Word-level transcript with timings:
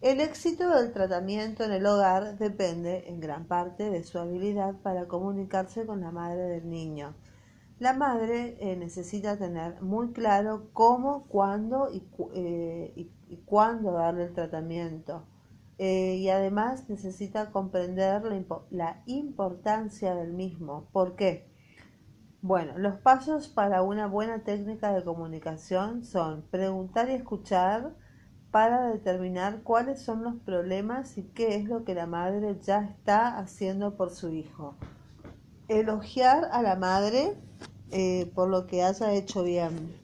El 0.00 0.20
éxito 0.20 0.70
del 0.70 0.92
tratamiento 0.92 1.64
en 1.64 1.72
el 1.72 1.84
hogar 1.84 2.38
depende 2.38 3.08
en 3.08 3.20
gran 3.20 3.44
parte 3.46 3.90
de 3.90 4.04
su 4.04 4.18
habilidad 4.18 4.76
para 4.82 5.06
comunicarse 5.06 5.84
con 5.84 6.00
la 6.00 6.10
madre 6.12 6.44
del 6.44 6.70
niño. 6.70 7.14
La 7.78 7.92
madre 7.92 8.56
eh, 8.60 8.76
necesita 8.76 9.36
tener 9.36 9.82
muy 9.82 10.12
claro 10.12 10.70
cómo, 10.72 11.26
cuándo 11.28 11.90
y, 11.92 12.04
eh, 12.34 13.10
cuándo 13.44 13.92
darle 13.92 14.24
el 14.24 14.32
tratamiento. 14.32 15.26
Eh, 15.76 16.16
y 16.16 16.30
además 16.30 16.88
necesita 16.88 17.50
comprender 17.50 18.22
la 18.70 19.02
importancia 19.04 20.14
del 20.14 20.32
mismo. 20.32 20.88
¿Por 20.92 21.16
qué? 21.16 21.54
Bueno, 22.46 22.78
los 22.78 22.94
pasos 23.00 23.48
para 23.48 23.82
una 23.82 24.06
buena 24.06 24.44
técnica 24.44 24.92
de 24.92 25.02
comunicación 25.02 26.04
son 26.04 26.42
preguntar 26.42 27.10
y 27.10 27.14
escuchar 27.14 27.96
para 28.52 28.86
determinar 28.86 29.64
cuáles 29.64 30.00
son 30.00 30.22
los 30.22 30.36
problemas 30.36 31.18
y 31.18 31.24
qué 31.24 31.56
es 31.56 31.64
lo 31.64 31.82
que 31.82 31.96
la 31.96 32.06
madre 32.06 32.56
ya 32.62 32.84
está 32.84 33.36
haciendo 33.36 33.96
por 33.96 34.10
su 34.10 34.28
hijo. 34.28 34.76
Elogiar 35.66 36.48
a 36.52 36.62
la 36.62 36.76
madre 36.76 37.34
eh, 37.90 38.30
por 38.32 38.48
lo 38.48 38.68
que 38.68 38.84
haya 38.84 39.12
hecho 39.12 39.42
bien. 39.42 40.00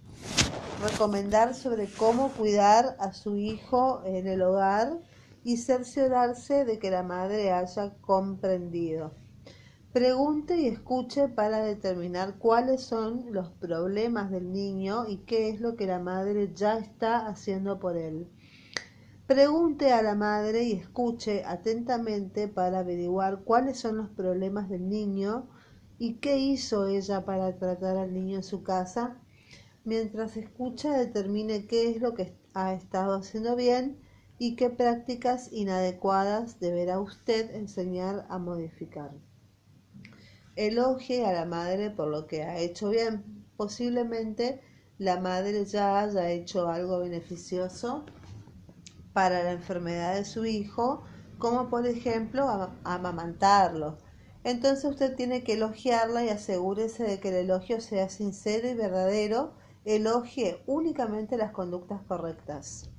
Recomendar 0.83 1.55
sobre 1.55 1.87
cómo 1.87 2.31
cuidar 2.31 2.97
a 2.99 3.13
su 3.13 3.37
hijo 3.37 4.03
en 4.05 4.27
el 4.27 4.43
hogar 4.43 4.99
y 5.45 5.59
cerciorarse 5.59 6.65
de 6.65 6.81
que 6.81 6.91
la 6.91 7.05
madre 7.05 7.53
haya 7.53 7.95
comprendido. 8.01 9.22
Pregunte 9.93 10.57
y 10.57 10.69
escuche 10.69 11.29
para 11.29 11.63
determinar 11.63 12.39
cuáles 12.39 12.81
son 12.81 13.31
los 13.31 13.51
problemas 13.51 14.31
del 14.31 14.51
niño 14.51 15.07
y 15.07 15.19
qué 15.19 15.51
es 15.51 15.61
lo 15.61 15.77
que 15.77 15.85
la 15.85 15.99
madre 15.99 16.51
ya 16.55 16.79
está 16.79 17.27
haciendo 17.27 17.79
por 17.79 17.99
él. 17.99 18.27
Pregunte 19.27 19.93
a 19.93 20.01
la 20.01 20.15
madre 20.15 20.63
y 20.63 20.73
escuche 20.73 21.45
atentamente 21.45 22.49
para 22.49 22.79
averiguar 22.79 23.43
cuáles 23.45 23.81
son 23.81 23.99
los 23.99 24.09
problemas 24.09 24.71
del 24.71 24.89
niño 24.89 25.51
y 25.99 26.15
qué 26.15 26.39
hizo 26.39 26.87
ella 26.87 27.27
para 27.27 27.59
tratar 27.59 27.99
al 27.99 28.15
niño 28.15 28.37
en 28.37 28.45
su 28.45 28.63
casa. 28.63 29.21
Mientras 29.85 30.39
escucha, 30.39 30.97
determine 30.97 31.67
qué 31.67 31.91
es 31.91 32.01
lo 32.01 32.15
que 32.15 32.35
ha 32.55 32.73
estado 32.73 33.17
haciendo 33.17 33.57
bien 33.57 34.01
y 34.39 34.57
qué 34.57 34.71
prácticas 34.71 35.53
inadecuadas 35.53 36.61
deberá 36.61 36.99
usted 36.99 37.55
enseñar 37.55 38.25
a 38.31 38.39
modificar 38.39 39.13
elogie 40.57 41.25
a 41.27 41.33
la 41.33 41.45
madre 41.45 41.91
por 41.91 42.09
lo 42.09 42.27
que 42.27 42.43
ha 42.43 42.59
hecho 42.59 42.91
bien. 42.91 43.47
Posiblemente 43.57 44.61
la 44.99 45.21
madre 45.21 45.65
ya 45.65 46.01
haya 46.01 46.31
hecho 46.31 46.69
algo 46.69 47.01
beneficioso 47.01 48.05
para 49.13 49.43
la 49.43 49.53
enfermedad 49.53 50.15
de 50.15 50.25
su 50.25 50.45
hijo, 50.47 51.03
como 51.39 51.69
por 51.69 51.87
ejemplo 51.87 52.49
amamantarlo. 52.85 53.99
Entonces 54.45 54.85
usted 54.85 55.15
tiene 55.15 55.45
que 55.45 55.55
elogiarla 55.55 56.25
y 56.25 56.29
asegúrese 56.29 57.05
de 57.05 57.21
que 57.21 57.29
el 57.29 57.37
elogio 57.37 57.81
sea 57.81 58.09
sincero 58.09 58.69
y 58.69 58.75
verdadero. 58.75 59.55
Elogie 59.85 60.63
únicamente 60.67 61.37
las 61.37 61.53
conductas 61.53 62.03
correctas. 62.03 62.92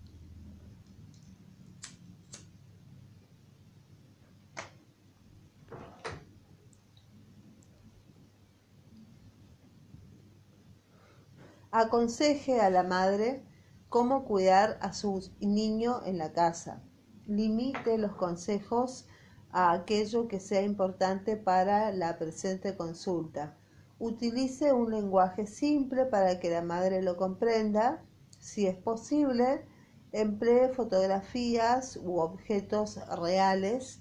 Aconseje 11.75 12.61
a 12.61 12.69
la 12.69 12.83
madre 12.83 13.43
cómo 13.89 14.25
cuidar 14.25 14.77
a 14.81 14.93
su 14.93 15.27
niño 15.39 16.01
en 16.05 16.19
la 16.19 16.31
casa. 16.31 16.83
Limite 17.25 17.97
los 17.97 18.13
consejos 18.15 19.07
a 19.49 19.71
aquello 19.71 20.27
que 20.27 20.39
sea 20.39 20.61
importante 20.61 21.35
para 21.35 21.91
la 21.91 22.19
presente 22.19 22.77
consulta. 22.77 23.57
Utilice 23.97 24.71
un 24.71 24.91
lenguaje 24.91 25.47
simple 25.47 26.05
para 26.05 26.39
que 26.39 26.51
la 26.51 26.61
madre 26.61 27.01
lo 27.01 27.17
comprenda. 27.17 28.03
Si 28.37 28.67
es 28.67 28.75
posible, 28.75 29.65
emplee 30.11 30.69
fotografías 30.69 31.97
u 31.97 32.19
objetos 32.19 32.99
reales 33.17 33.99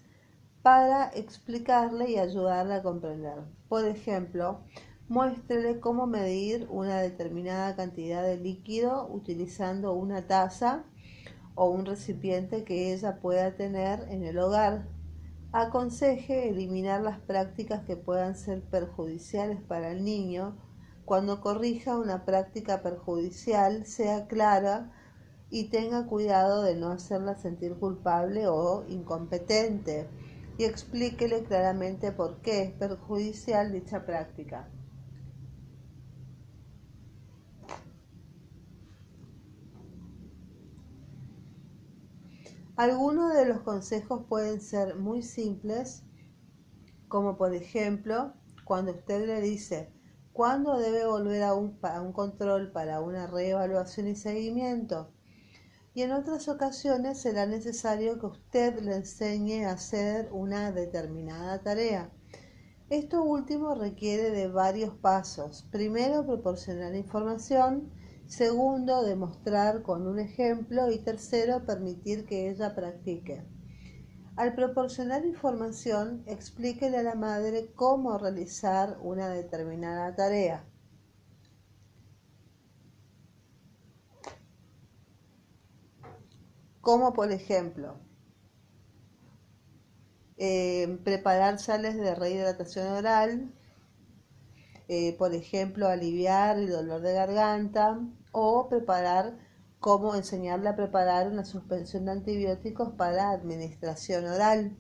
para 0.61 1.09
explicarle 1.15 2.11
y 2.11 2.19
ayudarle 2.19 2.75
a 2.75 2.83
comprender. 2.83 3.45
Por 3.71 3.87
ejemplo, 3.87 4.61
Muéstrele 5.09 5.79
cómo 5.79 6.07
medir 6.07 6.67
una 6.71 7.01
determinada 7.01 7.77
cantidad 7.77 8.23
de 8.23 8.39
líquido 8.39 9.09
utilizando 9.13 9.93
una 9.93 10.27
taza 10.27 10.85
o 11.55 11.69
un 11.69 11.85
recipiente 11.85 12.65
que 12.65 12.95
ella 12.95 13.21
pueda 13.21 13.55
tener 13.55 14.07
en 14.09 14.25
el 14.25 14.39
hogar. 14.39 14.89
Aconseje 15.53 16.49
eliminar 16.49 17.03
las 17.03 17.19
prácticas 17.21 17.85
que 17.85 17.97
puedan 17.97 18.37
ser 18.37 18.63
perjudiciales 18.63 19.61
para 19.61 19.91
el 19.91 20.03
niño. 20.03 20.57
Cuando 21.05 21.43
corrija 21.43 21.99
una 21.99 22.25
práctica 22.25 22.81
perjudicial, 22.81 23.85
sea 23.85 24.29
clara 24.29 24.93
y 25.51 25.65
tenga 25.65 26.07
cuidado 26.07 26.63
de 26.63 26.75
no 26.75 26.89
hacerla 26.91 27.35
sentir 27.35 27.75
culpable 27.75 28.47
o 28.47 28.87
incompetente 28.89 30.09
y 30.57 30.65
explíquele 30.65 31.45
claramente 31.45 32.13
por 32.13 32.41
qué 32.41 32.63
es 32.63 32.71
perjudicial 32.73 33.73
dicha 33.73 34.07
práctica. 34.07 34.71
Algunos 42.77 43.35
de 43.35 43.45
los 43.45 43.61
consejos 43.61 44.25
pueden 44.29 44.61
ser 44.63 44.97
muy 44.97 45.23
simples, 45.23 46.05
como 47.07 47.37
por 47.37 47.55
ejemplo, 47.55 48.33
cuando 48.65 48.93
usted 48.93 49.27
le 49.27 49.43
dice 49.43 49.93
cuándo 50.33 50.79
debe 50.79 51.05
volver 51.07 51.43
a 51.43 51.53
un, 51.53 51.77
control 52.13 52.73
para 52.73 53.03
una 53.03 53.27
reevaluación 53.27 54.09
y 54.09 54.17
seguimiento. 54.17 55.13
Y 55.93 56.01
en 56.01 56.13
otras 56.13 56.49
ocasiones 56.49 57.21
será 57.21 57.45
necesario 57.45 58.19
que 58.19 58.27
usted 58.27 58.81
le 58.81 58.97
enseñe 58.97 59.67
a 59.67 59.73
hacer 59.73 60.31
una 60.33 60.73
determinada 60.73 61.63
tarea. 61.63 62.11
Esto 62.89 63.23
último 63.23 63.75
requiere 63.75 64.31
de 64.31 64.49
varios 64.49 64.95
pasos. 64.95 65.69
Primero, 65.71 66.25
proporcionar 66.25 66.95
información 66.95 67.91
Segundo, 68.27 69.03
demostrar 69.03 69.83
con 69.83 70.07
un 70.07 70.19
ejemplo. 70.19 70.91
Y 70.91 70.99
tercero, 70.99 71.65
permitir 71.67 72.25
que 72.25 72.51
ella 72.51 72.75
practique. 72.75 73.45
Al 74.35 74.55
proporcionar 74.55 75.27
información, 75.27 76.23
explíquele 76.27 76.97
a 76.97 77.03
la 77.03 77.15
madre 77.15 77.73
cómo 77.75 78.17
realizar 78.17 78.99
una 79.03 79.29
determinada 79.29 80.15
tarea. 80.17 80.65
Como 86.81 87.13
por 87.13 87.31
ejemplo, 87.31 88.01
eh, 90.39 90.99
preparar 91.05 91.59
sales 91.59 91.97
de 91.97 92.15
rehidratación 92.15 92.89
oral, 92.89 93.53
eh, 94.89 95.15
por 95.17 95.35
ejemplo, 95.35 95.89
aliviar 95.89 96.59
el 96.59 96.71
dolor 96.71 97.03
de 97.03 97.13
garganta, 97.13 98.01
o 98.33 98.69
preparar 98.69 99.39
cómo 99.79 100.15
enseñarle 100.15 100.69
a 100.69 100.77
preparar 100.77 101.29
una 101.29 101.45
suspensión 101.45 102.07
de 102.07 102.13
antibióticos 102.13 102.91
para 102.93 103.31
administración 103.31 104.27
oral. 104.27 104.77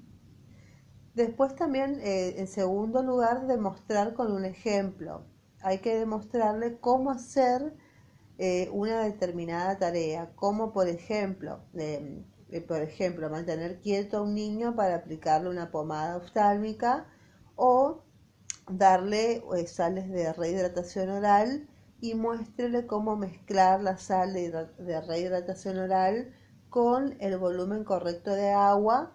Después 1.15 1.55
también, 1.55 2.01
eh, 2.01 2.37
en 2.39 2.47
segundo 2.47 3.03
lugar, 3.03 3.47
demostrar 3.47 4.15
con 4.15 4.33
un 4.33 4.45
ejemplo. 4.45 5.27
Hay 5.61 5.79
que 5.79 5.99
demostrarle 5.99 6.79
cómo 6.79 7.11
hacer 7.11 7.75
eh, 8.39 8.71
una 8.73 9.03
determinada 9.03 9.79
tarea, 9.79 10.33
como 10.35 10.73
por 10.73 10.89
ejemplo, 10.89 11.61
por 12.67 12.81
ejemplo, 12.81 13.31
mantener 13.31 13.81
quieto 13.81 14.19
a 14.19 14.23
un 14.23 14.35
niño 14.35 14.75
para 14.75 14.97
aplicarle 14.97 15.51
una 15.51 15.71
pomada 15.71 16.17
oftálmica 16.17 17.07
o 17.57 18.03
darle 18.71 19.43
eh, 19.57 19.67
sales 19.67 20.09
de 20.11 20.33
rehidratación 20.33 21.11
oral 21.11 21.69
y 22.03 22.17
muéstrele 22.17 22.85
cómo 22.89 23.17
mezclar 23.17 23.81
la 23.81 23.97
sal 23.97 24.35
de 24.35 25.01
rehidratación 25.03 25.79
oral 25.79 26.35
con 26.69 27.15
el 27.21 27.39
volumen 27.39 27.85
correcto 27.85 28.33
de 28.33 28.51
agua. 28.51 29.13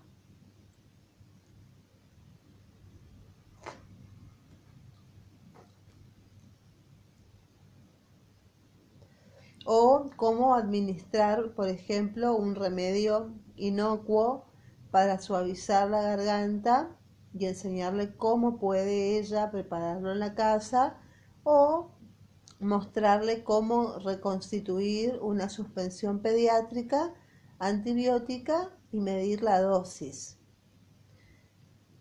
O 9.66 10.10
cómo 10.16 10.56
administrar, 10.56 11.54
por 11.56 11.68
ejemplo, 11.68 12.38
un 12.38 12.56
remedio 12.56 13.34
inocuo 13.58 14.46
para 14.92 15.20
suavizar 15.20 15.90
la 15.90 16.02
garganta 16.04 16.96
y 17.34 17.48
enseñarle 17.48 18.16
cómo 18.16 18.60
puede 18.60 19.18
ella 19.20 19.52
prepararlo 19.52 20.14
en 20.14 20.20
la 20.20 20.36
casa 20.36 20.96
o 21.44 21.97
mostrarle 22.60 23.44
cómo 23.44 24.00
reconstituir 24.00 25.20
una 25.22 25.50
suspensión 25.50 26.20
pediátrica 26.20 27.14
antibiótica 27.60 28.72
y 28.92 29.00
medir 29.00 29.44
la 29.44 29.62
dosis. 29.62 30.38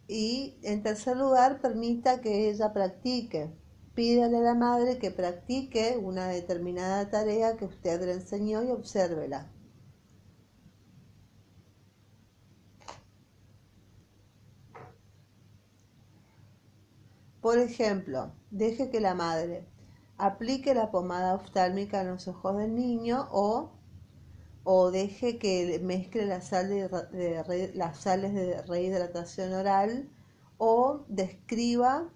Y 0.09 0.59
en 0.63 0.83
tercer 0.83 1.17
lugar, 1.17 1.61
permita 1.61 2.21
que 2.21 2.49
ella 2.51 2.73
practique. 2.73 3.53
Pídale 3.95 4.37
a 4.37 4.41
la 4.41 4.55
madre 4.55 4.99
que 4.99 5.11
practique 5.11 5.99
una 6.01 6.29
determinada 6.29 7.11
tarea 7.11 7.57
que 7.57 7.65
usted 7.65 8.03
le 8.05 8.13
enseñó 8.13 8.63
y 8.63 8.71
obsérvela. 8.71 9.51
Por 17.41 17.59
ejemplo, 17.59 18.33
deje 18.51 18.91
que 18.91 19.01
la 19.01 19.15
madre 19.15 19.67
aplique 20.19 20.75
la 20.75 20.91
pomada 20.91 21.35
oftálmica 21.35 22.01
en 22.01 22.09
los 22.09 22.29
ojos 22.29 22.57
del 22.57 22.75
niño 22.75 23.29
o, 23.31 23.73
o 24.65 24.91
deje 24.91 25.39
que 25.39 25.81
mezcle 25.83 26.41
sal 26.41 26.69
de, 26.69 27.73
las 27.75 27.99
sales 27.99 28.35
de 28.35 28.63
rehidratación 28.63 29.53
oral 29.53 30.09
o 30.59 31.05
describa 31.09 32.11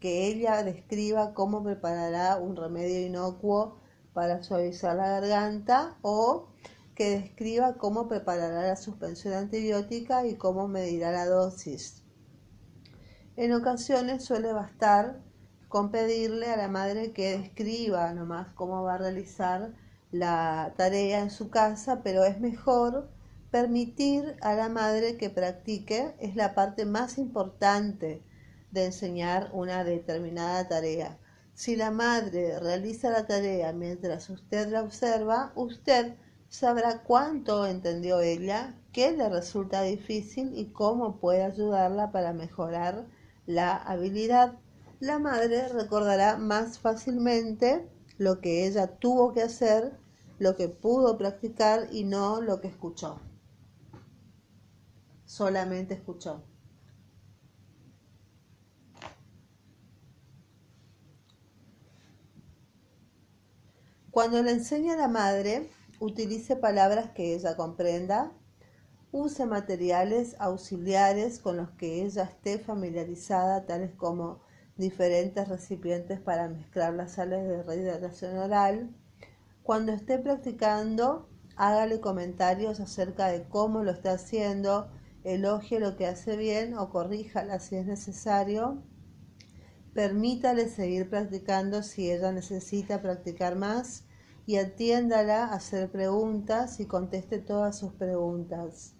que 0.00 0.26
ella 0.26 0.62
describa 0.64 1.32
cómo 1.34 1.62
preparará 1.62 2.36
un 2.38 2.56
remedio 2.56 3.06
inocuo 3.06 3.78
para 4.12 4.42
suavizar 4.42 4.96
la 4.96 5.08
garganta 5.08 5.96
o 6.02 6.48
que 6.96 7.10
describa 7.10 7.74
cómo 7.74 8.08
preparará 8.08 8.62
la 8.62 8.76
suspensión 8.76 9.34
antibiótica 9.34 10.26
y 10.26 10.36
cómo 10.36 10.66
medirá 10.66 11.12
la 11.12 11.26
dosis. 11.26 12.02
En 13.36 13.52
ocasiones 13.52 14.24
suele 14.24 14.52
bastar 14.54 15.20
con 15.76 15.90
pedirle 15.90 16.46
a 16.46 16.56
la 16.56 16.68
madre 16.68 17.12
que 17.12 17.36
describa 17.36 18.10
nomás 18.14 18.48
cómo 18.54 18.82
va 18.82 18.94
a 18.94 18.96
realizar 18.96 19.74
la 20.10 20.72
tarea 20.74 21.20
en 21.20 21.30
su 21.30 21.50
casa, 21.50 22.00
pero 22.02 22.24
es 22.24 22.40
mejor 22.40 23.10
permitir 23.50 24.36
a 24.40 24.54
la 24.54 24.70
madre 24.70 25.18
que 25.18 25.28
practique, 25.28 26.14
es 26.18 26.34
la 26.34 26.54
parte 26.54 26.86
más 26.86 27.18
importante 27.18 28.22
de 28.70 28.86
enseñar 28.86 29.50
una 29.52 29.84
determinada 29.84 30.66
tarea. 30.66 31.18
Si 31.52 31.76
la 31.76 31.90
madre 31.90 32.58
realiza 32.58 33.10
la 33.10 33.26
tarea 33.26 33.74
mientras 33.74 34.30
usted 34.30 34.68
la 34.68 34.82
observa, 34.82 35.52
usted 35.56 36.14
sabrá 36.48 37.02
cuánto 37.02 37.66
entendió 37.66 38.20
ella, 38.20 38.74
qué 38.92 39.12
le 39.12 39.28
resulta 39.28 39.82
difícil 39.82 40.56
y 40.56 40.72
cómo 40.72 41.20
puede 41.20 41.44
ayudarla 41.44 42.12
para 42.12 42.32
mejorar 42.32 43.04
la 43.44 43.76
habilidad, 43.76 44.54
la 45.00 45.18
madre 45.18 45.68
recordará 45.68 46.36
más 46.36 46.78
fácilmente 46.78 47.88
lo 48.18 48.40
que 48.40 48.66
ella 48.66 48.98
tuvo 48.98 49.32
que 49.32 49.42
hacer, 49.42 49.98
lo 50.38 50.56
que 50.56 50.68
pudo 50.68 51.18
practicar 51.18 51.88
y 51.92 52.04
no 52.04 52.40
lo 52.40 52.60
que 52.60 52.68
escuchó. 52.68 53.20
Solamente 55.24 55.94
escuchó. 55.94 56.44
Cuando 64.10 64.42
le 64.42 64.52
enseña 64.52 64.94
a 64.94 64.96
la 64.96 65.08
madre, 65.08 65.68
utilice 66.00 66.56
palabras 66.56 67.10
que 67.10 67.34
ella 67.34 67.54
comprenda 67.54 68.32
use 69.12 69.46
materiales 69.46 70.36
auxiliares 70.38 71.38
con 71.38 71.56
los 71.56 71.70
que 71.72 72.02
ella 72.02 72.24
esté 72.24 72.58
familiarizada, 72.58 73.64
tales 73.66 73.92
como 73.94 74.40
diferentes 74.76 75.48
recipientes 75.48 76.20
para 76.20 76.48
mezclar 76.48 76.94
las 76.94 77.12
sales 77.12 77.46
de 77.46 77.62
rehidratación 77.62 78.36
oral. 78.38 78.94
Cuando 79.62 79.92
esté 79.92 80.18
practicando, 80.18 81.28
hágale 81.56 82.00
comentarios 82.00 82.80
acerca 82.80 83.28
de 83.28 83.48
cómo 83.48 83.82
lo 83.82 83.90
está 83.90 84.12
haciendo, 84.12 84.90
elogie 85.24 85.80
lo 85.80 85.96
que 85.96 86.06
hace 86.06 86.36
bien 86.36 86.74
o 86.74 86.90
corríjala 86.90 87.58
si 87.58 87.76
es 87.76 87.86
necesario. 87.86 88.82
Permítale 89.94 90.68
seguir 90.68 91.08
practicando 91.08 91.82
si 91.82 92.10
ella 92.10 92.30
necesita 92.30 93.00
practicar 93.00 93.56
más 93.56 94.04
y 94.44 94.58
atiéndala 94.58 95.46
a 95.46 95.54
hacer 95.54 95.90
preguntas 95.90 96.78
y 96.80 96.86
conteste 96.86 97.38
todas 97.38 97.78
sus 97.78 97.94
preguntas. 97.94 98.94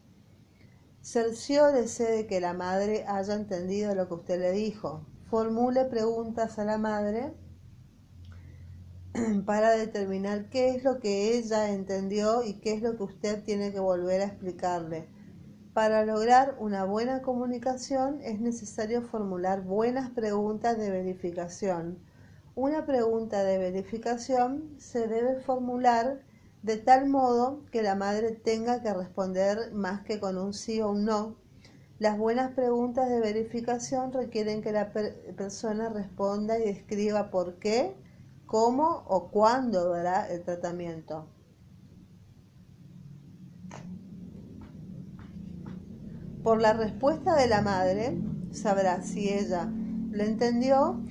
Cerciórese 1.02 2.10
de 2.10 2.26
que 2.26 2.40
la 2.40 2.54
madre 2.54 3.04
haya 3.06 3.34
entendido 3.34 3.94
lo 3.94 4.08
que 4.08 4.14
usted 4.14 4.40
le 4.40 4.50
dijo. 4.52 5.06
Formule 5.28 5.86
preguntas 5.86 6.58
a 6.58 6.64
la 6.64 6.78
madre 6.78 7.34
para 9.44 9.72
determinar 9.72 10.50
qué 10.50 10.70
es 10.70 10.84
lo 10.84 11.00
que 11.00 11.36
ella 11.36 11.70
entendió 11.70 12.44
y 12.44 12.60
qué 12.60 12.74
es 12.74 12.82
lo 12.82 12.96
que 12.96 13.02
usted 13.02 13.42
tiene 13.42 13.72
que 13.72 13.80
volver 13.80 14.20
a 14.20 14.26
explicarle. 14.26 15.08
Para 15.74 16.04
lograr 16.04 16.56
una 16.60 16.84
buena 16.84 17.22
comunicación 17.22 18.20
es 18.22 18.40
necesario 18.40 19.02
formular 19.02 19.62
buenas 19.62 20.10
preguntas 20.10 20.78
de 20.78 20.90
verificación. 20.90 21.98
Una 22.54 22.86
pregunta 22.86 23.42
de 23.42 23.58
verificación 23.58 24.76
se 24.78 25.08
debe 25.08 25.40
formular 25.40 26.22
de 26.62 26.76
tal 26.76 27.08
modo 27.08 27.64
que 27.72 27.82
la 27.82 27.94
madre 27.96 28.30
tenga 28.30 28.80
que 28.80 28.94
responder 28.94 29.72
más 29.72 30.02
que 30.02 30.20
con 30.20 30.38
un 30.38 30.54
sí 30.54 30.80
o 30.80 30.90
un 30.90 31.04
no. 31.04 31.36
Las 31.98 32.18
buenas 32.18 32.52
preguntas 32.52 33.08
de 33.08 33.20
verificación 33.20 34.12
requieren 34.12 34.60
que 34.60 34.70
la 34.70 34.92
persona 34.92 35.88
responda 35.88 36.58
y 36.58 36.66
describa 36.66 37.30
por 37.30 37.58
qué, 37.58 37.96
cómo 38.44 39.04
o 39.08 39.30
cuándo 39.30 39.88
dará 39.88 40.30
el 40.30 40.42
tratamiento. 40.42 41.26
Por 46.42 46.60
la 46.60 46.74
respuesta 46.74 47.34
de 47.34 47.48
la 47.48 47.62
madre 47.62 48.20
sabrá 48.52 49.00
si 49.00 49.30
ella 49.30 49.68
lo 50.10 50.22
entendió 50.22 51.02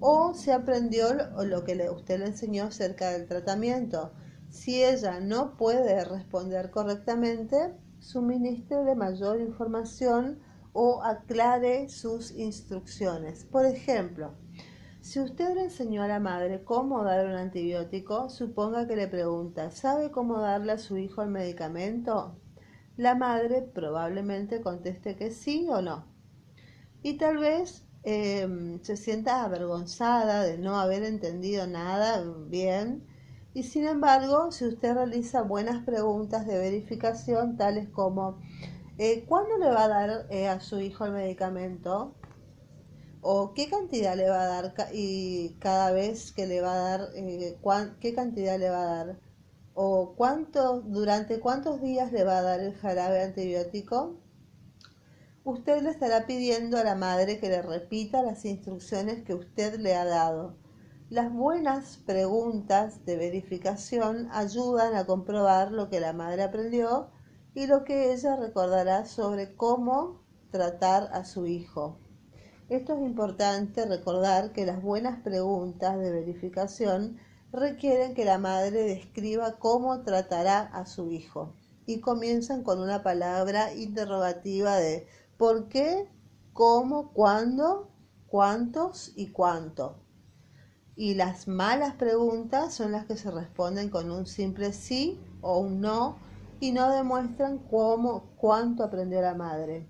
o 0.00 0.34
si 0.34 0.50
aprendió 0.50 1.06
lo 1.14 1.64
que 1.64 1.88
usted 1.88 2.18
le 2.18 2.26
enseñó 2.26 2.64
acerca 2.64 3.10
del 3.12 3.26
tratamiento. 3.26 4.12
Si 4.50 4.84
ella 4.84 5.20
no 5.20 5.56
puede 5.56 6.04
responder 6.04 6.70
correctamente, 6.70 7.72
suministre 7.98 8.94
mayor 8.94 9.40
información 9.40 10.38
o 10.74 11.02
aclare 11.02 11.88
sus 11.88 12.32
instrucciones. 12.32 13.44
Por 13.44 13.64
ejemplo, 13.64 14.32
si 15.00 15.20
usted 15.20 15.54
le 15.54 15.64
enseñó 15.64 16.02
a 16.02 16.08
la 16.08 16.20
madre 16.20 16.62
cómo 16.64 17.02
dar 17.02 17.24
un 17.24 17.32
antibiótico, 17.32 18.28
suponga 18.28 18.86
que 18.86 18.96
le 18.96 19.08
pregunta, 19.08 19.70
¿sabe 19.70 20.10
cómo 20.10 20.38
darle 20.38 20.72
a 20.72 20.78
su 20.78 20.98
hijo 20.98 21.22
el 21.22 21.30
medicamento? 21.30 22.36
La 22.98 23.14
madre 23.14 23.62
probablemente 23.62 24.60
conteste 24.60 25.16
que 25.16 25.30
sí 25.30 25.66
o 25.70 25.80
no. 25.80 26.04
Y 27.02 27.16
tal 27.16 27.38
vez 27.38 27.86
em, 28.02 28.82
se 28.82 28.98
sienta 28.98 29.44
avergonzada 29.44 30.42
de 30.42 30.58
no 30.58 30.78
haber 30.78 31.04
entendido 31.04 31.66
nada 31.66 32.22
bien 32.48 33.06
y 33.54 33.62
sin 33.62 33.86
embargo, 33.86 34.50
si 34.50 34.66
usted 34.66 34.94
realiza 34.94 35.42
buenas 35.42 35.84
preguntas 35.84 36.44
de 36.44 36.58
verificación, 36.58 37.56
tales 37.56 37.88
como 37.88 38.40
eh, 38.98 39.24
¿cuándo 39.26 39.58
le 39.58 39.68
va 39.68 39.84
a 39.84 39.88
dar 39.88 40.26
eh, 40.30 40.48
a 40.48 40.60
su 40.60 40.80
hijo 40.80 41.04
el 41.04 41.12
medicamento? 41.12 42.14
¿O 43.20 43.54
qué 43.54 43.68
cantidad 43.68 44.16
le 44.16 44.28
va 44.28 44.42
a 44.42 44.46
dar 44.46 44.74
y 44.92 45.56
cada 45.60 45.92
vez 45.92 46.32
que 46.32 46.46
le 46.46 46.60
va 46.60 46.72
a 46.72 46.98
dar, 46.98 47.08
eh, 47.14 47.58
qué 48.00 48.14
cantidad 48.14 48.58
le 48.58 48.70
va 48.70 48.82
a 48.82 49.04
dar? 49.04 49.18
¿O 49.74 50.14
cuánto, 50.16 50.82
durante 50.82 51.40
cuántos 51.40 51.80
días 51.80 52.12
le 52.12 52.24
va 52.24 52.38
a 52.38 52.42
dar 52.42 52.60
el 52.60 52.74
jarabe 52.74 53.22
antibiótico? 53.22 54.20
Usted 55.44 55.82
le 55.82 55.90
estará 55.90 56.26
pidiendo 56.26 56.78
a 56.78 56.84
la 56.84 56.94
madre 56.94 57.38
que 57.38 57.48
le 57.48 57.62
repita 57.62 58.22
las 58.22 58.44
instrucciones 58.44 59.24
que 59.24 59.34
usted 59.34 59.78
le 59.80 59.94
ha 59.94 60.04
dado 60.04 60.56
las 61.10 61.32
buenas 61.32 61.98
preguntas 61.98 63.04
de 63.04 63.16
verificación 63.16 64.28
ayudan 64.32 64.94
a 64.94 65.04
comprobar 65.04 65.70
lo 65.70 65.90
que 65.90 66.00
la 66.00 66.12
madre 66.12 66.42
aprendió 66.42 67.10
y 67.54 67.66
lo 67.66 67.84
que 67.84 68.12
ella 68.12 68.36
recordará 68.36 69.06
sobre 69.06 69.54
cómo 69.54 70.22
tratar 70.50 71.10
a 71.12 71.24
su 71.24 71.46
hijo. 71.46 71.98
Esto 72.68 72.94
es 72.94 73.02
importante 73.02 73.86
recordar 73.86 74.52
que 74.52 74.66
las 74.66 74.82
buenas 74.82 75.20
preguntas 75.22 75.98
de 75.98 76.10
verificación 76.10 77.18
requieren 77.52 78.14
que 78.14 78.24
la 78.24 78.38
madre 78.38 78.82
describa 78.82 79.58
cómo 79.58 80.02
tratará 80.02 80.60
a 80.60 80.86
su 80.86 81.10
hijo 81.10 81.54
y 81.86 82.00
comienzan 82.00 82.62
con 82.62 82.80
una 82.80 83.02
palabra 83.02 83.72
interrogativa 83.74 84.76
de 84.76 85.06
¿por 85.36 85.68
qué? 85.68 86.08
¿cómo? 86.52 87.12
¿cuándo? 87.12 87.90
¿cuántos? 88.26 89.12
y 89.14 89.28
cuánto. 89.28 90.00
Y 90.96 91.14
las 91.14 91.46
malas 91.46 91.94
preguntas 91.94 92.74
son 92.74 92.92
las 92.92 93.04
que 93.06 93.16
se 93.16 93.30
responden 93.30 93.90
con 93.90 94.10
un 94.10 94.26
simple 94.26 94.72
sí 94.72 95.20
o 95.40 95.58
un 95.58 95.80
no 95.80 96.16
y 96.64 96.72
no 96.72 96.90
demuestran 96.90 97.58
cómo, 97.58 98.32
cuánto 98.36 98.84
aprendió 98.84 99.20
la 99.20 99.34
madre. 99.34 99.86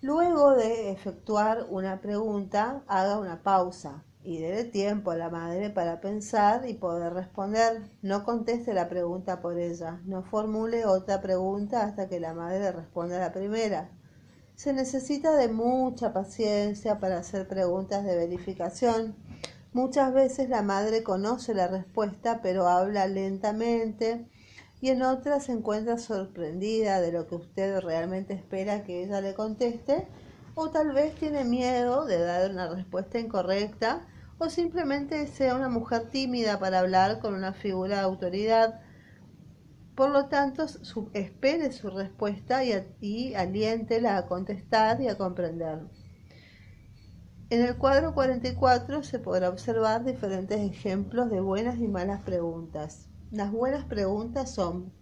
Luego 0.00 0.52
de 0.52 0.92
efectuar 0.92 1.66
una 1.68 2.00
pregunta, 2.00 2.84
haga 2.86 3.18
una 3.18 3.42
pausa 3.42 4.04
y 4.22 4.38
dé 4.38 4.62
tiempo 4.62 5.10
a 5.10 5.16
la 5.16 5.30
madre 5.30 5.70
para 5.70 6.00
pensar 6.00 6.68
y 6.68 6.74
poder 6.74 7.12
responder. 7.12 7.90
No 8.02 8.22
conteste 8.22 8.72
la 8.72 8.88
pregunta 8.88 9.40
por 9.40 9.58
ella, 9.58 10.00
no 10.04 10.22
formule 10.22 10.86
otra 10.86 11.20
pregunta 11.20 11.82
hasta 11.82 12.08
que 12.08 12.20
la 12.20 12.32
madre 12.32 12.70
responda 12.70 13.18
la 13.18 13.32
primera. 13.32 13.90
Se 14.54 14.72
necesita 14.72 15.34
de 15.34 15.48
mucha 15.48 16.12
paciencia 16.12 17.00
para 17.00 17.18
hacer 17.18 17.48
preguntas 17.48 18.04
de 18.04 18.14
verificación. 18.14 19.16
Muchas 19.72 20.14
veces 20.14 20.48
la 20.48 20.62
madre 20.62 21.02
conoce 21.02 21.52
la 21.52 21.66
respuesta 21.66 22.40
pero 22.42 22.68
habla 22.68 23.08
lentamente 23.08 24.30
y 24.84 24.90
en 24.90 25.00
otras 25.00 25.44
se 25.44 25.52
encuentra 25.52 25.96
sorprendida 25.96 27.00
de 27.00 27.10
lo 27.10 27.26
que 27.26 27.36
usted 27.36 27.80
realmente 27.80 28.34
espera 28.34 28.84
que 28.84 29.02
ella 29.02 29.22
le 29.22 29.32
conteste, 29.32 30.06
o 30.54 30.68
tal 30.68 30.92
vez 30.92 31.14
tiene 31.14 31.42
miedo 31.42 32.04
de 32.04 32.18
dar 32.18 32.50
una 32.50 32.68
respuesta 32.68 33.18
incorrecta, 33.18 34.06
o 34.36 34.50
simplemente 34.50 35.26
sea 35.26 35.54
una 35.54 35.70
mujer 35.70 36.10
tímida 36.10 36.58
para 36.58 36.80
hablar 36.80 37.20
con 37.20 37.32
una 37.32 37.54
figura 37.54 37.96
de 37.96 38.02
autoridad. 38.02 38.82
Por 39.94 40.10
lo 40.10 40.26
tanto, 40.26 40.66
espere 41.14 41.72
su 41.72 41.88
respuesta 41.88 42.62
y, 42.62 42.74
y 43.00 43.34
aliéntela 43.36 44.18
a 44.18 44.26
contestar 44.26 45.00
y 45.00 45.08
a 45.08 45.16
comprender. 45.16 45.78
En 47.48 47.62
el 47.62 47.78
cuadro 47.78 48.12
44 48.12 49.02
se 49.02 49.18
podrá 49.18 49.48
observar 49.48 50.04
diferentes 50.04 50.60
ejemplos 50.60 51.30
de 51.30 51.40
buenas 51.40 51.78
y 51.78 51.88
malas 51.88 52.20
preguntas. 52.20 53.08
Las 53.34 53.50
buenas 53.50 53.84
preguntas 53.86 54.54
son, 54.54 54.92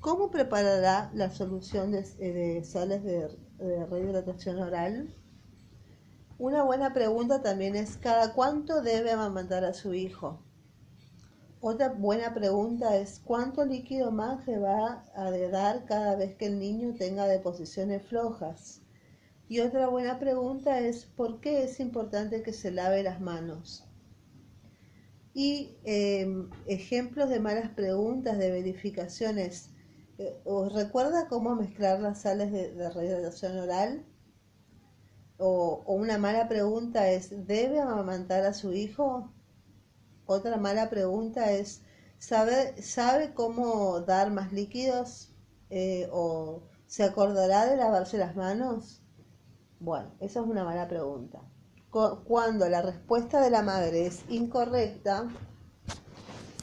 ¿cómo 0.00 0.30
preparará 0.30 1.10
la 1.14 1.30
solución 1.30 1.92
de, 1.92 2.62
sales 2.62 3.02
de, 3.02 3.26
de 3.56 3.86
rehidratación 3.86 4.58
oral? 4.58 5.14
Una 6.38 6.62
buena 6.62 6.92
pregunta 6.92 7.40
también 7.40 7.74
es, 7.74 7.96
¿cada 7.96 8.34
cuánto 8.34 8.82
debe 8.82 9.12
amamantar 9.12 9.64
a 9.64 9.72
su 9.72 9.94
hijo? 9.94 10.42
Otra 11.62 11.88
buena 11.88 12.34
pregunta 12.34 12.98
es, 12.98 13.22
¿cuánto 13.24 13.64
líquido 13.64 14.10
más 14.10 14.46
le 14.46 14.58
va 14.58 15.02
a 15.14 15.30
dar 15.30 15.86
cada 15.86 16.16
vez 16.16 16.36
que 16.36 16.44
el 16.44 16.58
niño 16.58 16.92
tenga 16.98 17.26
deposiciones 17.26 18.06
flojas? 18.06 18.82
Y 19.48 19.60
otra 19.60 19.88
buena 19.88 20.18
pregunta 20.18 20.80
es, 20.80 21.06
¿por 21.06 21.40
qué 21.40 21.64
es 21.64 21.80
importante 21.80 22.42
que 22.42 22.52
se 22.52 22.70
lave 22.70 23.02
las 23.02 23.22
manos? 23.22 23.86
Y 25.34 25.76
em, 25.82 26.48
ejemplos 26.66 27.28
de 27.28 27.40
malas 27.40 27.70
preguntas, 27.70 28.38
de 28.38 28.52
verificaciones. 28.52 29.70
Eh, 30.18 30.40
¿Os 30.44 30.72
recuerda 30.72 31.28
cómo 31.28 31.56
mezclar 31.56 32.00
las 32.00 32.22
sales 32.22 32.52
de, 32.52 32.72
de 32.72 33.60
oral? 33.60 34.06
O, 35.38 35.82
una 35.88 36.18
mala 36.18 36.48
pregunta 36.48 37.10
es, 37.10 37.46
¿debe 37.46 37.80
amamantar 37.80 38.44
a 38.44 38.54
su 38.54 38.72
hijo? 38.72 39.32
Otra 40.26 40.56
mala 40.56 40.88
pregunta 40.88 41.52
es, 41.52 41.82
¿sabe, 42.18 42.80
¿sabe 42.80 43.34
cómo 43.34 44.00
dar 44.00 44.30
más 44.30 44.52
líquidos? 44.52 45.32
Eh, 45.70 46.08
¿O 46.12 46.62
se 46.86 47.02
acordará 47.02 47.66
de 47.66 47.76
lavarse 47.76 48.18
las 48.18 48.36
manos? 48.36 49.02
Bueno, 49.80 50.14
esa 50.20 50.40
es 50.40 50.46
una 50.46 50.64
mala 50.64 50.86
pregunta 50.86 51.42
cuando 52.24 52.68
la 52.68 52.82
respuesta 52.82 53.40
de 53.40 53.50
la 53.50 53.62
madre 53.62 54.06
es 54.06 54.24
incorrecta 54.28 55.28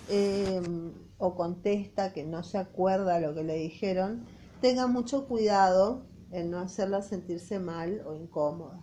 em, 0.10 0.92
o 1.18 1.36
contesta 1.36 2.12
que 2.12 2.26
no 2.26 2.44
se 2.44 2.58
acuerda 2.58 3.22
lo 3.22 3.34
que 3.34 3.44
le 3.44 3.56
dijeron, 3.56 4.26
tenga 4.60 4.88
mucho 4.88 5.28
cuidado 5.28 6.04
en 6.32 6.52
no 6.52 6.60
hacerla 6.60 7.02
sentirse 7.02 7.60
mal 7.60 8.02
o 8.06 8.14
incómoda. 8.14 8.82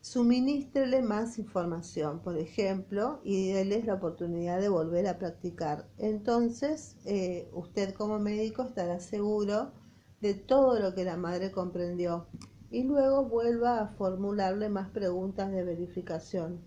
Suministrele 0.00 1.02
más 1.02 1.38
información, 1.38 2.20
por 2.20 2.38
ejemplo, 2.38 3.20
y 3.22 3.52
déles 3.52 3.84
la 3.84 3.94
oportunidad 3.94 4.58
de 4.62 4.70
volver 4.70 5.06
a 5.08 5.18
practicar. 5.18 5.90
Entonces, 5.98 6.96
eh, 7.04 7.50
usted 7.52 7.92
como 7.92 8.18
médico 8.18 8.62
estará 8.62 8.98
seguro 8.98 9.72
de 10.22 10.32
todo 10.32 10.80
lo 10.80 10.94
que 10.94 11.04
la 11.04 11.18
madre 11.18 11.52
comprendió 11.52 12.28
y 12.70 12.84
luego 12.84 13.24
vuelva 13.24 13.80
a 13.80 13.88
formularle 13.88 14.68
más 14.68 14.90
preguntas 14.90 15.50
de 15.50 15.64
verificación. 15.64 16.60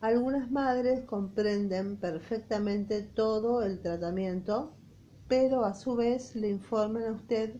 Algunas 0.00 0.50
madres 0.50 1.04
comprenden 1.04 1.96
perfectamente 1.96 3.02
todo 3.02 3.62
el 3.62 3.80
tratamiento, 3.80 4.72
pero 5.28 5.64
a 5.64 5.74
su 5.74 5.96
vez 5.96 6.34
le 6.36 6.48
informan 6.48 7.04
a 7.04 7.12
usted 7.12 7.56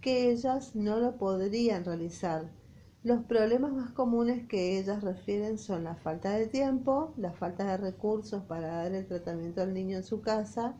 que 0.00 0.30
ellas 0.30 0.74
no 0.74 0.98
lo 0.98 1.16
podrían 1.18 1.84
realizar. 1.84 2.50
Los 3.02 3.24
problemas 3.24 3.72
más 3.72 3.92
comunes 3.92 4.48
que 4.48 4.78
ellas 4.78 5.04
refieren 5.04 5.58
son 5.58 5.84
la 5.84 5.94
falta 5.94 6.32
de 6.32 6.48
tiempo, 6.48 7.14
la 7.16 7.32
falta 7.32 7.64
de 7.70 7.76
recursos 7.76 8.42
para 8.44 8.68
dar 8.68 8.92
el 8.92 9.06
tratamiento 9.06 9.62
al 9.62 9.74
niño 9.74 9.98
en 9.98 10.02
su 10.02 10.22
casa 10.22 10.76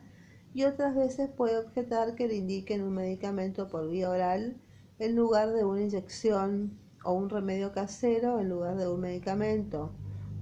y 0.53 0.65
otras 0.65 0.97
veces 0.97 1.31
puede 1.31 1.59
objetar 1.59 2.17
que 2.17 2.27
le 2.27 2.35
indiquen 2.35 2.83
un 2.83 2.95
medicamento 2.95 3.69
por 3.69 3.89
vía 3.89 4.11
oral 4.11 4.57
en 4.99 5.15
lugar 5.15 5.53
de 5.53 5.65
una 5.65 5.83
inyección 5.83 6.79
o 7.05 7.13
un 7.13 7.29
remedio 7.29 7.73
casero 7.73 8.41
en 8.41 8.49
lugar 8.49 8.77
de 8.77 8.89
un 8.89 9.01
medicamento. 9.01 9.93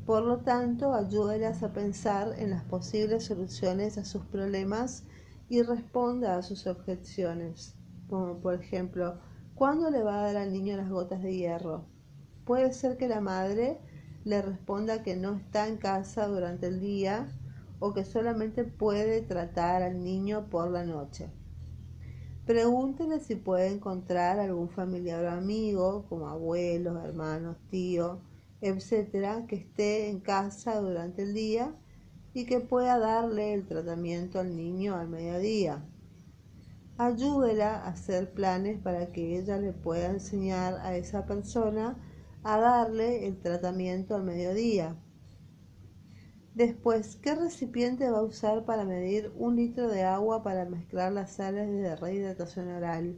Por 0.06 0.22
lo 0.22 0.38
tanto, 0.38 0.94
ayúdelas 0.94 1.62
a 1.62 1.72
pensar 1.72 2.34
en 2.38 2.50
las 2.50 2.62
posibles 2.64 3.24
soluciones 3.24 3.98
a 3.98 4.04
sus 4.04 4.24
problemas 4.26 5.04
y 5.48 5.62
responda 5.62 6.36
a 6.36 6.42
sus 6.42 6.66
objeciones, 6.66 7.74
como 8.08 8.38
por 8.38 8.54
ejemplo, 8.54 9.18
¿cuándo 9.54 9.90
le 9.90 10.02
va 10.02 10.20
a 10.20 10.26
dar 10.26 10.36
al 10.36 10.52
niño 10.52 10.76
las 10.76 10.90
gotas 10.90 11.22
de 11.22 11.36
hierro? 11.36 11.86
Puede 12.44 12.72
ser 12.72 12.96
que 12.96 13.08
la 13.08 13.20
madre 13.20 13.80
le 14.24 14.40
responda 14.40 15.02
que 15.02 15.16
no 15.16 15.34
está 15.34 15.66
en 15.68 15.78
casa 15.78 16.26
durante 16.28 16.66
el 16.66 16.80
día 16.80 17.28
o 17.80 17.92
que 17.92 18.04
solamente 18.04 18.64
puede 18.64 19.20
tratar 19.20 19.82
al 19.82 20.02
niño 20.02 20.48
por 20.48 20.70
la 20.70 20.84
noche. 20.84 21.30
Pregúntele 22.46 23.20
si 23.20 23.36
puede 23.36 23.68
encontrar 23.68 24.38
algún 24.38 24.68
familiar 24.68 25.24
o 25.24 25.30
amigo, 25.30 26.04
como 26.10 26.28
abuelos, 26.28 27.02
hermanos, 27.02 27.56
tíos, 27.70 28.18
etcétera, 28.60 29.46
que 29.48 29.56
esté 29.56 30.10
en 30.10 30.20
casa 30.20 30.78
durante 30.80 31.22
el 31.22 31.32
día 31.32 31.74
y 32.34 32.44
que 32.44 32.60
pueda 32.60 32.98
darle 32.98 33.54
el 33.54 33.66
tratamiento 33.66 34.40
al 34.40 34.54
niño 34.56 34.94
al 34.94 35.08
mediodía. 35.08 35.86
Ayúdela 36.98 37.76
a 37.76 37.88
hacer 37.88 38.32
planes 38.34 38.78
para 38.78 39.10
que 39.10 39.38
ella 39.38 39.56
le 39.56 39.72
pueda 39.72 40.10
enseñar 40.10 40.74
a 40.82 40.96
esa 40.96 41.24
persona 41.24 41.96
a 42.42 42.58
darle 42.58 43.26
el 43.26 43.40
tratamiento 43.40 44.14
al 44.14 44.22
mediodía. 44.22 44.96
Después, 46.54 47.16
¿qué 47.16 47.34
recipiente 47.34 48.08
va 48.10 48.20
a 48.20 48.22
usar 48.22 48.64
para 48.64 48.84
medir 48.84 49.32
un 49.36 49.56
litro 49.56 49.88
de 49.90 50.04
agua 50.04 50.42
para 50.42 50.64
mezclar 50.64 51.12
las 51.12 51.32
sales 51.32 51.68
de 51.68 51.96
rehidratación 51.96 52.68
oral? 52.68 53.16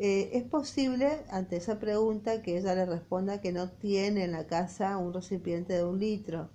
Eh, 0.00 0.30
es 0.34 0.44
posible, 0.44 1.24
ante 1.30 1.56
esa 1.56 1.78
pregunta, 1.78 2.42
que 2.42 2.58
ella 2.58 2.74
le 2.74 2.86
responda 2.86 3.40
que 3.40 3.52
no 3.52 3.70
tiene 3.70 4.24
en 4.24 4.32
la 4.32 4.46
casa 4.48 4.98
un 4.98 5.14
recipiente 5.14 5.74
de 5.74 5.84
un 5.84 6.00
litro. 6.00 6.50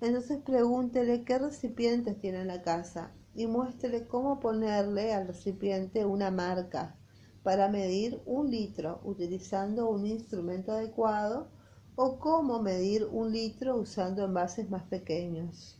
Entonces 0.00 0.38
pregúntele 0.44 1.24
qué 1.24 1.38
recipientes 1.38 2.20
tiene 2.20 2.42
en 2.42 2.48
la 2.48 2.62
casa 2.62 3.12
y 3.34 3.46
muéstrele 3.46 4.06
cómo 4.06 4.40
ponerle 4.40 5.12
al 5.12 5.26
recipiente 5.26 6.04
una 6.04 6.30
marca 6.30 6.96
para 7.42 7.68
medir 7.68 8.22
un 8.26 8.50
litro 8.50 9.00
utilizando 9.04 9.90
un 9.90 10.06
instrumento 10.06 10.72
adecuado 10.72 11.50
o 11.94 12.18
cómo 12.18 12.62
medir 12.62 13.06
un 13.10 13.32
litro 13.32 13.76
usando 13.76 14.24
envases 14.24 14.70
más 14.70 14.82
pequeños. 14.84 15.78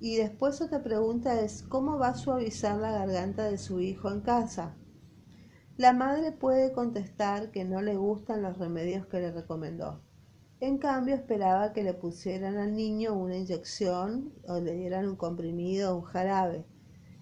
Y 0.00 0.16
después 0.16 0.60
otra 0.60 0.82
pregunta 0.82 1.40
es, 1.40 1.62
¿cómo 1.62 1.98
va 1.98 2.08
a 2.08 2.14
suavizar 2.14 2.78
la 2.78 2.92
garganta 2.92 3.44
de 3.44 3.58
su 3.58 3.80
hijo 3.80 4.10
en 4.10 4.20
casa? 4.20 4.76
La 5.76 5.92
madre 5.92 6.32
puede 6.32 6.72
contestar 6.72 7.50
que 7.50 7.64
no 7.64 7.82
le 7.82 7.96
gustan 7.96 8.42
los 8.42 8.58
remedios 8.58 9.06
que 9.06 9.20
le 9.20 9.32
recomendó. 9.32 10.00
En 10.60 10.78
cambio, 10.78 11.14
esperaba 11.14 11.72
que 11.72 11.84
le 11.84 11.94
pusieran 11.94 12.56
al 12.56 12.74
niño 12.74 13.14
una 13.14 13.36
inyección 13.36 14.32
o 14.48 14.58
le 14.58 14.72
dieran 14.74 15.08
un 15.08 15.14
comprimido 15.14 15.92
o 15.92 15.98
un 15.98 16.04
jarabe. 16.04 16.64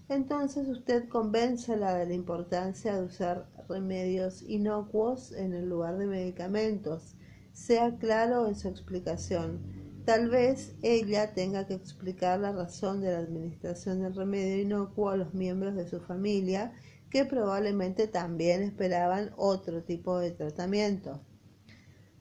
Entonces 0.08 0.68
usted 0.68 1.08
convéncela 1.08 1.94
de 1.94 2.06
la 2.06 2.14
importancia 2.14 2.96
de 2.96 3.04
usar 3.04 3.46
remedios 3.68 4.42
inocuos 4.42 5.32
en 5.32 5.68
lugar 5.68 5.98
de 5.98 6.06
medicamentos. 6.06 7.15
Sea 7.56 7.96
claro 7.96 8.46
en 8.46 8.54
su 8.54 8.68
explicación. 8.68 9.62
Tal 10.04 10.28
vez 10.28 10.76
ella 10.82 11.32
tenga 11.32 11.66
que 11.66 11.72
explicar 11.72 12.38
la 12.38 12.52
razón 12.52 13.00
de 13.00 13.10
la 13.10 13.20
administración 13.20 14.02
del 14.02 14.14
remedio 14.14 14.60
inocuo 14.60 15.08
a 15.08 15.16
los 15.16 15.32
miembros 15.32 15.74
de 15.74 15.88
su 15.88 16.00
familia 16.00 16.74
que 17.08 17.24
probablemente 17.24 18.08
también 18.08 18.62
esperaban 18.62 19.32
otro 19.38 19.82
tipo 19.82 20.18
de 20.18 20.32
tratamiento. 20.32 21.22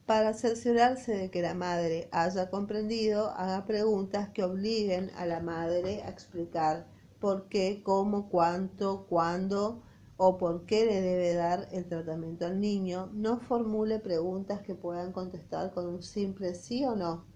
Para 0.06 0.32
cerciorarse 0.32 1.14
de 1.14 1.30
que 1.30 1.42
la 1.42 1.52
madre 1.52 2.08
haya 2.12 2.48
comprendido, 2.48 3.28
haga 3.32 3.66
preguntas 3.66 4.30
que 4.30 4.42
obliguen 4.42 5.10
a 5.16 5.26
la 5.26 5.40
madre 5.40 6.02
a 6.02 6.08
explicar 6.08 6.86
por 7.20 7.50
qué, 7.50 7.82
cómo, 7.84 8.30
cuánto, 8.30 9.06
cuándo 9.06 9.82
o 10.16 10.38
por 10.38 10.64
qué 10.64 10.86
le 10.86 11.00
debe 11.00 11.34
dar 11.34 11.68
el 11.72 11.86
tratamiento 11.86 12.46
al 12.46 12.60
niño. 12.60 13.10
No 13.12 13.38
formule 13.40 13.98
preguntas 13.98 14.62
que 14.62 14.74
puedan 14.74 15.12
contestar 15.12 15.72
con 15.72 15.86
un 15.86 16.02
simple 16.02 16.54
sí 16.54 16.84
o 16.84 16.96
no. 16.96 17.26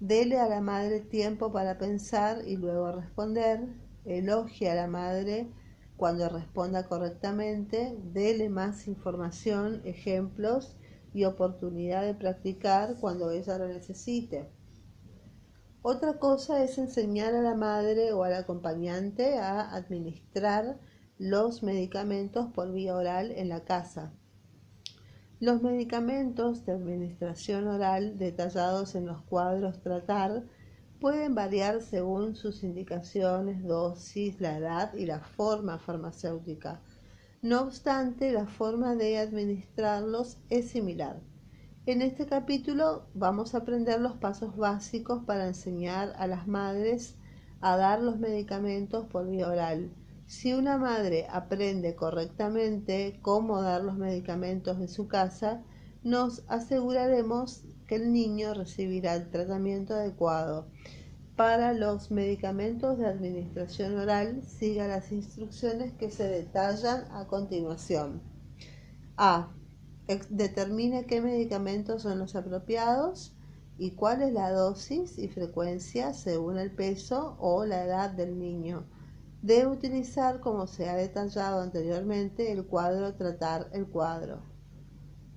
Dele 0.00 0.40
a 0.40 0.48
la 0.48 0.60
madre 0.60 1.00
tiempo 1.00 1.52
para 1.52 1.78
pensar 1.78 2.38
y 2.46 2.56
luego 2.56 2.90
responder. 2.90 3.68
Elogie 4.04 4.70
a 4.70 4.74
la 4.74 4.88
madre 4.88 5.52
cuando 5.96 6.28
responda 6.28 6.88
correctamente. 6.88 7.96
Dele 8.02 8.48
más 8.48 8.88
información, 8.88 9.80
ejemplos 9.84 10.76
y 11.14 11.24
oportunidad 11.24 12.04
de 12.04 12.14
practicar 12.14 12.96
cuando 13.00 13.30
ella 13.30 13.58
lo 13.58 13.68
necesite. 13.68 14.50
Otra 15.82 16.18
cosa 16.18 16.62
es 16.64 16.78
enseñar 16.78 17.34
a 17.34 17.42
la 17.42 17.54
madre 17.54 18.12
o 18.12 18.24
al 18.24 18.34
acompañante 18.34 19.38
a 19.38 19.72
administrar 19.74 20.78
los 21.22 21.62
medicamentos 21.62 22.48
por 22.52 22.72
vía 22.72 22.96
oral 22.96 23.30
en 23.30 23.48
la 23.48 23.60
casa. 23.60 24.12
Los 25.38 25.62
medicamentos 25.62 26.66
de 26.66 26.72
administración 26.72 27.68
oral 27.68 28.18
detallados 28.18 28.96
en 28.96 29.06
los 29.06 29.22
cuadros 29.22 29.80
tratar 29.82 30.42
pueden 31.00 31.36
variar 31.36 31.80
según 31.80 32.34
sus 32.34 32.64
indicaciones, 32.64 33.62
dosis, 33.62 34.40
la 34.40 34.58
edad 34.58 34.94
y 34.94 35.06
la 35.06 35.20
forma 35.20 35.78
farmacéutica. 35.78 36.80
No 37.40 37.60
obstante, 37.60 38.32
la 38.32 38.48
forma 38.48 38.96
de 38.96 39.18
administrarlos 39.18 40.38
es 40.50 40.70
similar. 40.70 41.20
En 41.86 42.02
este 42.02 42.26
capítulo 42.26 43.06
vamos 43.14 43.54
a 43.54 43.58
aprender 43.58 44.00
los 44.00 44.16
pasos 44.16 44.56
básicos 44.56 45.22
para 45.24 45.46
enseñar 45.46 46.14
a 46.16 46.26
las 46.26 46.48
madres 46.48 47.14
a 47.60 47.76
dar 47.76 48.02
los 48.02 48.18
medicamentos 48.18 49.06
por 49.06 49.30
vía 49.30 49.46
oral. 49.46 49.92
Si 50.32 50.54
una 50.54 50.78
madre 50.78 51.26
aprende 51.30 51.94
correctamente 51.94 53.18
cómo 53.20 53.60
dar 53.60 53.84
los 53.84 53.98
medicamentos 53.98 54.78
en 54.80 54.88
su 54.88 55.06
casa, 55.06 55.62
nos 56.02 56.42
aseguraremos 56.48 57.64
que 57.86 57.96
el 57.96 58.14
niño 58.14 58.54
recibirá 58.54 59.14
el 59.14 59.28
tratamiento 59.28 59.92
adecuado 59.92 60.68
para 61.36 61.74
los 61.74 62.10
medicamentos 62.10 62.96
de 62.96 63.08
administración 63.08 63.94
oral, 63.98 64.42
siga 64.42 64.88
las 64.88 65.12
instrucciones 65.12 65.92
que 65.92 66.10
se 66.10 66.26
detallan 66.26 67.04
a 67.12 67.26
continuación. 67.26 68.22
A. 69.18 69.50
Determine 70.30 71.04
qué 71.04 71.20
medicamentos 71.20 72.02
son 72.02 72.18
los 72.18 72.36
apropiados 72.36 73.34
y 73.76 73.90
cuál 73.90 74.22
es 74.22 74.32
la 74.32 74.50
dosis 74.50 75.18
y 75.18 75.28
frecuencia 75.28 76.14
según 76.14 76.56
el 76.56 76.70
peso 76.70 77.36
o 77.38 77.66
la 77.66 77.84
edad 77.84 78.10
del 78.10 78.38
niño. 78.38 78.86
Debe 79.42 79.66
utilizar, 79.66 80.40
como 80.40 80.66
se 80.66 80.88
ha 80.88 80.94
detallado 80.94 81.60
anteriormente, 81.60 82.52
el 82.52 82.64
cuadro 82.64 83.14
tratar 83.14 83.68
el 83.72 83.86
cuadro 83.86 84.42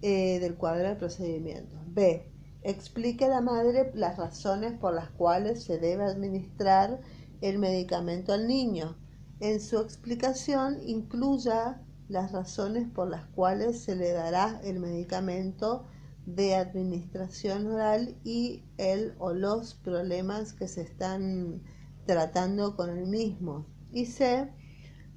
eh, 0.02 0.40
del 0.40 0.56
cuadro 0.56 0.88
de 0.90 0.96
procedimientos. 0.96 1.80
B 1.88 2.32
Explique 2.68 3.26
a 3.26 3.28
la 3.28 3.42
madre 3.42 3.92
las 3.94 4.18
razones 4.18 4.74
por 4.74 4.96
las 4.96 5.12
cuales 5.12 5.64
se 5.64 5.78
debe 5.78 6.04
administrar 6.04 7.00
el 7.42 7.60
medicamento 7.60 8.34
al 8.34 8.48
niño. 8.48 8.98
En 9.40 9.62
su 9.62 9.77
explicación 9.77 10.79
incluya 10.84 11.79
las 12.08 12.32
razones 12.32 12.90
por 12.90 13.08
las 13.08 13.27
cuales 13.27 13.84
se 13.84 13.96
le 13.96 14.14
dará 14.14 14.60
el 14.64 14.79
medicamento 14.79 15.86
de 16.25 16.56
administración 16.56 17.68
oral 17.68 18.18
y 18.24 18.64
el 18.77 19.14
o 19.20 19.32
los 19.32 19.75
problemas 19.75 20.53
que 20.53 20.68
se 20.68 20.82
están 20.82 21.62
tratando 22.08 22.75
con 22.75 22.90
el 22.90 23.06
mismo. 23.06 23.68
Y 23.96 24.08
C. 24.08 24.51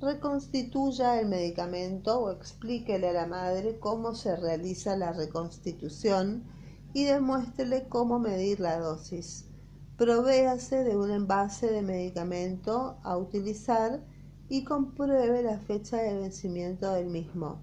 Reconstituya 0.01 1.19
el 1.19 1.27
medicamento 1.27 2.21
o 2.21 2.31
explíquele 2.31 3.09
a 3.09 3.13
la 3.13 3.27
madre 3.27 3.81
cómo 3.81 4.15
se 4.15 4.37
realiza 4.37 4.97
la 4.97 5.13
reconstitución 5.13 6.45
y 6.95 7.03
demuéstrele 7.03 7.89
cómo 7.89 8.21
medir 8.21 8.61
la 8.61 8.79
dosis. 8.79 9.47
Provéase 9.97 10.85
de 10.85 10.97
un 10.97 11.11
envase 11.11 11.73
de 11.73 11.83
medicamento 11.83 13.01
a 13.03 13.17
utilizar 13.17 14.01
y 14.49 14.63
compruebe 14.63 15.43
la 15.43 15.59
fecha 15.59 15.97
de 15.97 16.17
vencimiento 16.17 16.93
del 16.93 17.09
mismo. 17.09 17.61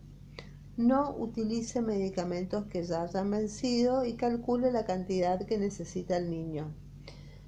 No 0.76 1.16
utilice 1.18 1.82
medicamentos 1.82 2.66
que 2.66 2.84
ya 2.84 3.04
hayan 3.04 3.32
vencido 3.32 4.04
y 4.04 4.16
calcule 4.16 4.70
la 4.74 4.84
cantidad 4.84 5.40
que 5.46 5.58
necesita 5.58 6.18
el 6.18 6.30
niño. 6.30 6.76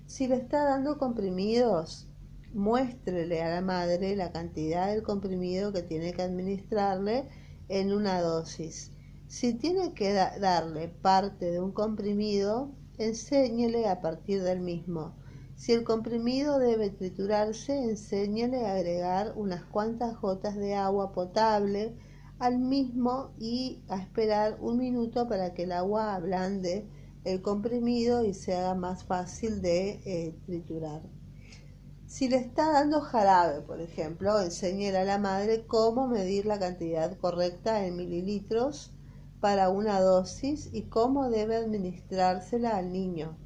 Si 0.05 0.29
le 0.29 0.37
está 0.37 0.63
dando 0.63 0.97
comprimidos, 0.97 2.06
muéstrele 2.57 3.41
a 3.41 3.49
la 3.49 3.61
madre 3.61 4.15
la 4.15 4.31
cantidad 4.31 4.87
del 4.87 5.03
comprimido 5.03 5.71
que 5.71 5.83
tiene 5.83 6.13
que 6.13 6.23
administrarle 6.23 7.29
en 7.69 7.93
una 7.93 8.21
dosis 8.21 8.91
si 9.27 9.53
tiene 9.53 9.93
que 9.93 10.13
darle 10.13 10.87
parte 10.87 11.51
de 11.51 11.59
un 11.59 11.73
comprimido, 11.73 12.71
enséñele 12.97 13.87
a 13.89 13.99
partir 13.99 14.41
del 14.41 14.61
mismo. 14.61 15.15
Si 15.57 15.73
el 15.73 15.83
comprimido 15.83 16.59
debe 16.59 16.91
triturarse, 16.91 17.77
enséñele 17.77 18.65
a 18.65 18.75
agregar 18.75 19.33
unas 19.35 19.65
cuantas 19.65 20.19
gotas 20.21 20.55
de 20.55 20.75
agua 20.75 21.11
potable 21.11 21.97
al 22.39 22.59
mismo 22.59 23.33
y 23.37 23.83
a 23.89 23.97
esperar 23.97 24.59
un 24.61 24.77
minuto 24.77 25.27
para 25.27 25.53
que 25.53 25.63
el 25.63 25.73
agua 25.73 26.15
ablande 26.15 26.87
el 27.25 27.41
comprimido 27.41 28.23
y 28.23 28.33
se 28.33 28.55
haga 28.55 28.75
más 28.75 29.03
fácil 29.03 29.61
de 29.61 29.99
eh, 30.05 30.35
triturar. 30.45 31.01
Si 32.07 32.29
le 32.29 32.37
está 32.37 32.71
dando 32.71 33.01
jarabe, 33.01 33.59
por 33.59 33.81
ejemplo, 33.81 34.39
enséñele 34.39 34.99
a 34.99 35.03
la 35.03 35.17
madre 35.17 35.65
cómo 35.67 36.07
medir 36.07 36.45
la 36.45 36.57
cantidad 36.57 37.17
correcta 37.17 37.85
en 37.85 37.97
mililitros 37.97 38.93
para 39.41 39.67
una 39.69 39.99
dosis 39.99 40.69
y 40.71 40.83
cómo 40.83 41.29
debe 41.29 41.57
administrársela 41.57 42.77
al 42.77 42.93
niño. 42.93 43.37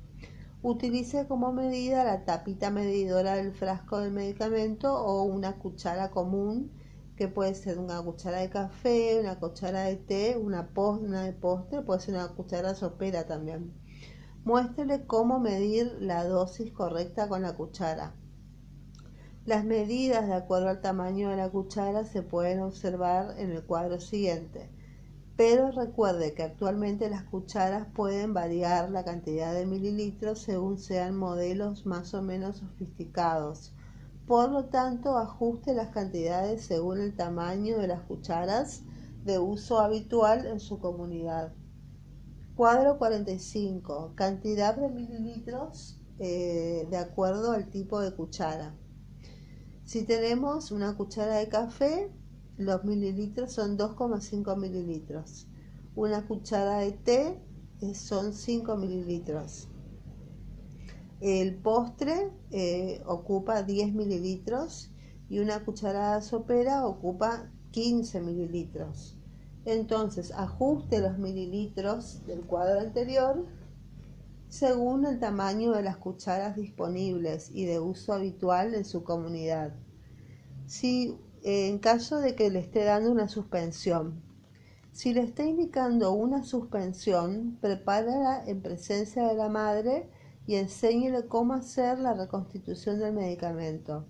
Utilice 0.61 1.27
como 1.27 1.51
medida 1.51 2.03
la 2.03 2.23
tapita 2.23 2.69
medidora 2.69 3.33
del 3.33 3.51
frasco 3.51 3.97
del 3.97 4.11
medicamento 4.11 4.93
o 4.93 5.23
una 5.23 5.57
cuchara 5.57 6.11
común 6.11 6.71
que 7.17 7.27
puede 7.27 7.55
ser 7.55 7.79
una 7.79 7.99
cuchara 8.03 8.41
de 8.41 8.51
café, 8.51 9.19
una 9.19 9.39
cuchara 9.39 9.85
de 9.85 9.95
té, 9.95 10.37
una, 10.37 10.69
una 10.75 11.23
de 11.23 11.33
postre, 11.33 11.81
puede 11.81 11.99
ser 11.99 12.13
una 12.13 12.27
cuchara 12.27 12.75
sopera 12.75 13.25
también. 13.25 13.73
Muéstrele 14.45 15.07
cómo 15.07 15.39
medir 15.39 15.97
la 15.99 16.25
dosis 16.25 16.71
correcta 16.71 17.27
con 17.27 17.41
la 17.41 17.55
cuchara. 17.55 18.13
Las 19.45 19.65
medidas 19.65 20.27
de 20.27 20.33
acuerdo 20.33 20.69
al 20.69 20.81
tamaño 20.81 21.29
de 21.29 21.37
la 21.37 21.49
cuchara 21.49 22.03
se 22.03 22.21
pueden 22.21 22.61
observar 22.61 23.35
en 23.37 23.51
el 23.51 23.63
cuadro 23.63 23.99
siguiente 23.99 24.69
pero 25.43 25.71
recuerde 25.71 26.35
que 26.35 26.43
actualmente 26.43 27.09
las 27.09 27.23
cucharas 27.23 27.87
pueden 27.95 28.31
variar 28.31 28.91
la 28.91 29.03
cantidad 29.03 29.55
de 29.55 29.65
mililitros 29.65 30.43
según 30.43 30.77
sean 30.77 31.17
modelos 31.17 31.87
más 31.87 32.13
o 32.13 32.21
menos 32.21 32.57
sofisticados. 32.57 33.73
Por 34.27 34.51
lo 34.51 34.65
tanto, 34.65 35.17
ajuste 35.17 35.73
las 35.73 35.89
cantidades 35.89 36.63
según 36.65 37.01
el 37.01 37.15
tamaño 37.15 37.79
de 37.79 37.87
las 37.87 38.01
cucharas 38.01 38.83
de 39.23 39.39
uso 39.39 39.79
habitual 39.79 40.45
en 40.45 40.59
su 40.59 40.79
comunidad. 40.79 41.53
Cuadro 42.55 42.99
45. 42.99 44.13
Cantidad 44.13 44.75
de 44.75 44.89
mililitros 44.89 45.99
eh, 46.19 46.87
de 46.87 46.97
acuerdo 46.97 47.53
al 47.53 47.71
tipo 47.71 47.99
de 47.99 48.13
cuchara. 48.13 48.75
Si 49.91 50.03
tenemos 50.03 50.71
una 50.71 50.95
cuchara 50.95 51.35
de 51.35 51.49
café, 51.49 52.09
los 52.55 52.85
mililitros 52.85 53.51
son 53.51 53.77
2,5 53.77 54.57
mililitros. 54.57 55.49
Una 55.95 56.25
cuchara 56.25 56.77
de 56.77 56.93
té 56.93 57.41
son 57.93 58.31
5 58.31 58.77
mililitros. 58.77 59.67
El 61.19 61.55
postre 61.55 62.31
eh, 62.51 63.03
ocupa 63.05 63.63
10 63.63 63.93
mililitros 63.93 64.93
y 65.27 65.39
una 65.39 65.65
cucharada 65.65 66.21
sopera 66.21 66.85
ocupa 66.85 67.51
15 67.71 68.21
mililitros. 68.21 69.17
Entonces 69.65 70.31
ajuste 70.31 71.01
los 71.01 71.17
mililitros 71.17 72.25
del 72.25 72.45
cuadro 72.45 72.79
anterior 72.79 73.45
según 74.51 75.05
el 75.05 75.17
tamaño 75.17 75.71
de 75.71 75.81
las 75.81 75.95
cucharas 75.95 76.57
disponibles 76.57 77.49
y 77.53 77.63
de 77.63 77.79
uso 77.79 78.11
habitual 78.11 78.75
en 78.75 78.83
su 78.83 79.01
comunidad. 79.01 79.73
Si 80.67 81.17
en 81.41 81.79
caso 81.79 82.19
de 82.19 82.35
que 82.35 82.49
le 82.49 82.59
esté 82.59 82.83
dando 82.83 83.09
una 83.11 83.29
suspensión. 83.29 84.21
Si 84.91 85.13
le 85.13 85.21
está 85.21 85.45
indicando 85.45 86.11
una 86.11 86.43
suspensión, 86.43 87.57
prepárala 87.61 88.43
en 88.45 88.61
presencia 88.61 89.25
de 89.25 89.35
la 89.35 89.47
madre 89.47 90.09
y 90.45 90.55
enséñele 90.55 91.27
cómo 91.27 91.53
hacer 91.53 91.97
la 91.99 92.13
reconstitución 92.13 92.99
del 92.99 93.13
medicamento. 93.13 94.05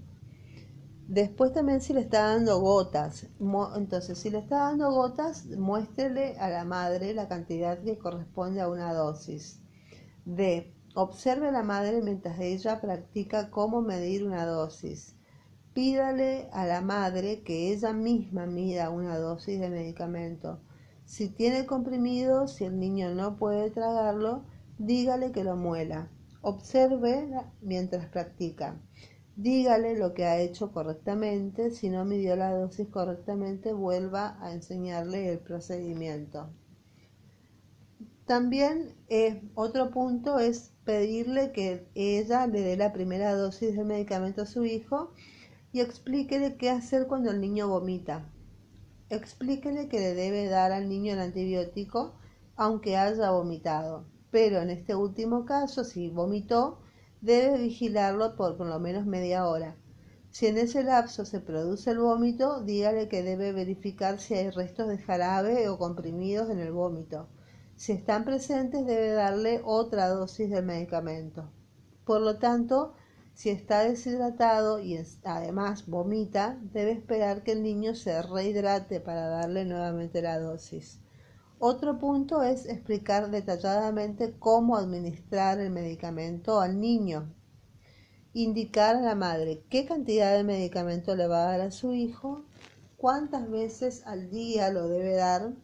Después 1.07 1.53
también 1.53 1.81
si 1.81 1.93
le 1.93 2.01
está 2.01 2.23
dando 2.23 2.59
gotas, 2.59 3.27
entonces 3.75 4.17
si 4.17 4.31
le 4.31 4.39
está 4.39 4.61
dando 4.61 4.91
gotas, 4.91 5.45
muéstrele 5.45 6.35
a 6.39 6.49
la 6.49 6.65
madre 6.65 7.13
la 7.13 7.27
cantidad 7.27 7.77
que 7.77 7.99
corresponde 7.99 8.59
a 8.59 8.69
una 8.69 8.91
dosis. 8.91 9.61
D. 10.25 10.71
Observe 10.93 11.47
a 11.47 11.51
la 11.51 11.63
madre 11.63 12.01
mientras 12.01 12.39
ella 12.39 12.79
practica 12.79 13.49
cómo 13.49 13.81
medir 13.81 14.23
una 14.23 14.45
dosis. 14.45 15.15
Pídale 15.73 16.49
a 16.51 16.65
la 16.65 16.81
madre 16.81 17.43
que 17.43 17.71
ella 17.71 17.91
misma 17.93 18.45
mida 18.45 18.89
una 18.89 19.17
dosis 19.17 19.59
de 19.59 19.69
medicamento. 19.69 20.59
Si 21.05 21.29
tiene 21.29 21.65
comprimido, 21.65 22.47
si 22.47 22.65
el 22.65 22.77
niño 22.77 23.15
no 23.15 23.37
puede 23.37 23.71
tragarlo, 23.71 24.43
dígale 24.77 25.31
que 25.31 25.43
lo 25.43 25.55
muela. 25.55 26.11
Observe 26.41 27.29
mientras 27.61 28.05
practica. 28.07 28.79
Dígale 29.35 29.97
lo 29.97 30.13
que 30.13 30.25
ha 30.25 30.39
hecho 30.39 30.71
correctamente. 30.71 31.71
Si 31.71 31.89
no 31.89 32.05
midió 32.05 32.35
la 32.35 32.51
dosis 32.51 32.87
correctamente, 32.89 33.73
vuelva 33.73 34.37
a 34.39 34.51
enseñarle 34.51 35.29
el 35.29 35.39
procedimiento. 35.39 36.49
También 38.31 38.95
eh, 39.09 39.41
otro 39.55 39.91
punto 39.91 40.39
es 40.39 40.71
pedirle 40.85 41.51
que 41.51 41.85
ella 41.95 42.47
le 42.47 42.61
dé 42.61 42.77
la 42.77 42.93
primera 42.93 43.35
dosis 43.35 43.75
de 43.75 43.83
medicamento 43.83 44.43
a 44.43 44.45
su 44.45 44.63
hijo 44.63 45.11
y 45.73 45.81
explíquele 45.81 46.55
qué 46.55 46.69
hacer 46.69 47.07
cuando 47.07 47.29
el 47.29 47.41
niño 47.41 47.67
vomita. 47.67 48.23
Explíquele 49.09 49.89
que 49.89 49.99
le 49.99 50.13
debe 50.13 50.45
dar 50.47 50.71
al 50.71 50.87
niño 50.87 51.11
el 51.11 51.19
antibiótico 51.19 52.13
aunque 52.55 52.95
haya 52.95 53.31
vomitado. 53.31 54.05
Pero 54.31 54.61
en 54.61 54.69
este 54.69 54.95
último 54.95 55.43
caso, 55.43 55.83
si 55.83 56.07
vomitó, 56.07 56.79
debe 57.19 57.57
vigilarlo 57.57 58.37
por 58.37 58.55
por 58.55 58.67
lo 58.67 58.79
menos 58.79 59.05
media 59.05 59.45
hora. 59.45 59.75
Si 60.29 60.47
en 60.47 60.57
ese 60.57 60.83
lapso 60.83 61.25
se 61.25 61.41
produce 61.41 61.91
el 61.91 61.99
vómito, 61.99 62.61
dígale 62.63 63.09
que 63.09 63.23
debe 63.23 63.51
verificar 63.51 64.21
si 64.21 64.35
hay 64.35 64.51
restos 64.51 64.87
de 64.87 64.99
jarabe 64.99 65.67
o 65.67 65.77
comprimidos 65.77 66.49
en 66.49 66.59
el 66.59 66.71
vómito. 66.71 67.27
Si 67.81 67.93
están 67.93 68.25
presentes, 68.25 68.85
debe 68.85 69.09
darle 69.09 69.59
otra 69.65 70.07
dosis 70.07 70.51
del 70.51 70.63
medicamento. 70.63 71.49
Por 72.05 72.21
lo 72.21 72.37
tanto, 72.37 72.93
si 73.33 73.49
está 73.49 73.79
deshidratado 73.79 74.79
y 74.79 74.99
además 75.23 75.87
vomita, 75.87 76.59
debe 76.61 76.91
esperar 76.91 77.41
que 77.41 77.53
el 77.53 77.63
niño 77.63 77.95
se 77.95 78.21
rehidrate 78.21 78.99
para 78.99 79.29
darle 79.29 79.65
nuevamente 79.65 80.21
la 80.21 80.37
dosis. 80.37 80.99
Otro 81.57 81.97
punto 81.97 82.43
es 82.43 82.67
explicar 82.67 83.31
detalladamente 83.31 84.35
cómo 84.37 84.77
administrar 84.77 85.59
el 85.59 85.71
medicamento 85.71 86.61
al 86.61 86.79
niño. 86.79 87.33
Indicar 88.33 88.97
a 88.97 89.01
la 89.01 89.15
madre 89.15 89.63
qué 89.71 89.87
cantidad 89.87 90.37
de 90.37 90.43
medicamento 90.43 91.15
le 91.15 91.25
va 91.25 91.45
a 91.45 91.51
dar 91.53 91.61
a 91.61 91.71
su 91.71 91.95
hijo, 91.95 92.45
cuántas 92.95 93.49
veces 93.49 94.05
al 94.05 94.29
día 94.29 94.69
lo 94.69 94.87
debe 94.87 95.15
dar, 95.15 95.55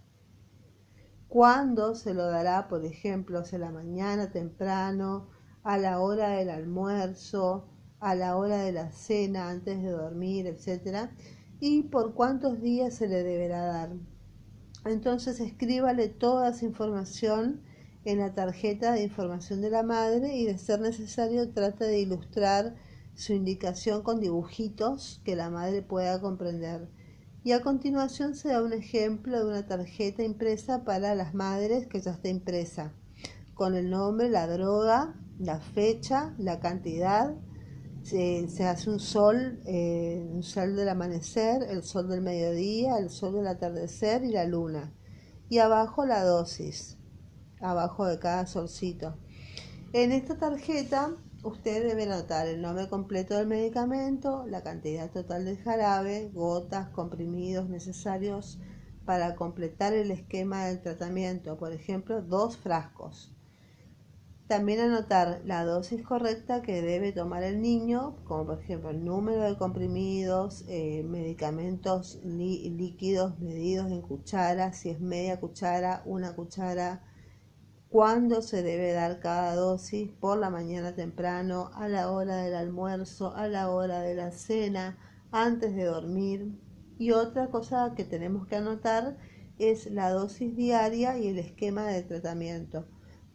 cuándo 1.27 1.95
se 1.95 2.13
lo 2.13 2.25
dará, 2.25 2.67
por 2.67 2.85
ejemplo, 2.85 3.43
si 3.45 3.55
a 3.55 3.59
la 3.59 3.71
mañana 3.71 4.31
temprano, 4.31 5.27
a 5.63 5.77
la 5.77 5.99
hora 5.99 6.29
del 6.29 6.49
almuerzo, 6.49 7.67
a 7.99 8.15
la 8.15 8.37
hora 8.37 8.57
de 8.59 8.71
la 8.71 8.91
cena, 8.91 9.49
antes 9.49 9.81
de 9.81 9.89
dormir, 9.89 10.47
etc. 10.47 11.09
Y 11.59 11.83
por 11.83 12.13
cuántos 12.13 12.61
días 12.61 12.93
se 12.93 13.07
le 13.07 13.23
deberá 13.23 13.65
dar. 13.65 13.89
Entonces 14.85 15.39
escríbale 15.39 16.07
toda 16.07 16.49
esa 16.49 16.65
información 16.65 17.61
en 18.05 18.19
la 18.19 18.33
tarjeta 18.33 18.93
de 18.93 19.03
información 19.03 19.61
de 19.61 19.69
la 19.69 19.83
madre 19.83 20.37
y 20.37 20.45
de 20.45 20.57
ser 20.57 20.79
necesario 20.79 21.51
trata 21.51 21.85
de 21.85 21.99
ilustrar 21.99 22.75
su 23.15 23.33
indicación 23.33 24.03
con 24.03 24.21
dibujitos 24.21 25.21
que 25.25 25.35
la 25.35 25.49
madre 25.49 25.81
pueda 25.81 26.21
comprender. 26.21 26.87
Y 27.47 27.53
a 27.53 27.61
continuación 27.61 28.35
se 28.35 28.49
da 28.49 28.61
un 28.61 28.73
ejemplo 28.73 29.39
de 29.39 29.45
una 29.45 29.65
tarjeta 29.65 30.21
impresa 30.21 30.83
para 30.83 31.15
las 31.15 31.33
madres 31.33 31.87
que 31.87 32.01
ya 32.01 32.11
está 32.11 32.27
impresa, 32.27 32.91
con 33.53 33.73
el 33.73 33.89
nombre, 33.89 34.29
la 34.29 34.47
droga, 34.47 35.15
la 35.39 35.61
fecha, 35.61 36.35
la 36.39 36.59
cantidad. 36.59 37.33
Se, 38.03 38.45
hace 38.65 38.89
un 38.89 38.99
sol, 38.99 39.61
eh, 39.65 40.27
un 40.29 40.43
sol 40.43 40.75
del 40.75 40.89
amanecer, 40.89 41.63
el 41.69 41.83
sol 41.83 42.09
del 42.09 42.19
mediodía, 42.19 42.97
el 42.97 43.09
sol 43.09 43.35
del 43.35 43.47
atardecer 43.47 44.25
y 44.25 44.33
la 44.33 44.43
luna. 44.43 44.93
Y 45.47 45.59
abajo 45.59 46.05
la 46.05 46.25
dosis, 46.25 46.97
abajo 47.61 48.07
de 48.07 48.19
cada 48.19 48.45
solcito. 48.45 49.15
En 49.93 50.11
esta 50.11 50.37
tarjeta 50.37 51.15
usted 51.43 51.87
debe 51.87 52.03
anotar 52.03 52.47
el 52.47 52.61
nombre 52.61 52.87
completo 52.89 53.35
del 53.35 53.47
medicamento, 53.47 54.45
la 54.47 54.63
cantidad 54.63 55.11
total 55.11 55.45
de 55.45 55.57
jarabe, 55.57 56.29
gotas, 56.33 56.89
comprimidos 56.89 57.69
necesarios 57.69 58.59
para 59.05 59.35
completar 59.35 59.93
el 59.93 60.11
esquema 60.11 60.65
del 60.65 60.81
tratamiento, 60.81 61.57
por 61.57 61.71
ejemplo, 61.71 62.21
dos 62.21 62.57
frascos. 62.57 63.33
También 64.47 64.79
anotar 64.79 65.41
la 65.45 65.65
dosis 65.65 66.03
correcta 66.03 66.61
que 66.61 66.81
debe 66.81 67.11
tomar 67.11 67.43
el 67.43 67.61
niño, 67.61 68.15
como 68.23 68.45
por 68.45 68.61
ejemplo 68.61 68.91
el 68.91 69.03
número 69.03 69.43
de 69.43 69.57
comprimidos, 69.57 70.63
eh, 70.69 71.03
medicamentos 71.03 72.21
líquidos 72.23 73.39
medidos 73.39 73.91
en 73.91 74.01
cuchara, 74.01 74.71
si 74.71 74.89
es 74.89 75.01
media 75.01 75.39
cuchara, 75.41 76.01
una 76.05 76.33
cuchara, 76.33 77.03
cuándo 77.89 78.41
se 78.41 78.63
debe 78.63 78.93
dar 78.93 79.19
cada 79.19 79.55
dosis, 79.55 80.11
por 80.19 80.37
la 80.37 80.49
mañana 80.49 80.95
temprano, 80.95 81.71
a 81.73 81.87
la 81.87 82.11
hora 82.11 82.37
del 82.37 82.55
almuerzo, 82.55 83.35
a 83.35 83.47
la 83.47 83.69
hora 83.71 84.01
de 84.01 84.15
la 84.15 84.31
cena, 84.31 84.97
antes 85.31 85.75
de 85.75 85.85
dormir. 85.85 86.51
Y 86.97 87.11
otra 87.11 87.47
cosa 87.47 87.93
que 87.95 88.03
tenemos 88.03 88.47
que 88.47 88.55
anotar 88.57 89.17
es 89.59 89.91
la 89.91 90.09
dosis 90.11 90.55
diaria 90.55 91.17
y 91.17 91.27
el 91.27 91.39
esquema 91.39 91.87
de 91.87 92.03
tratamiento 92.03 92.85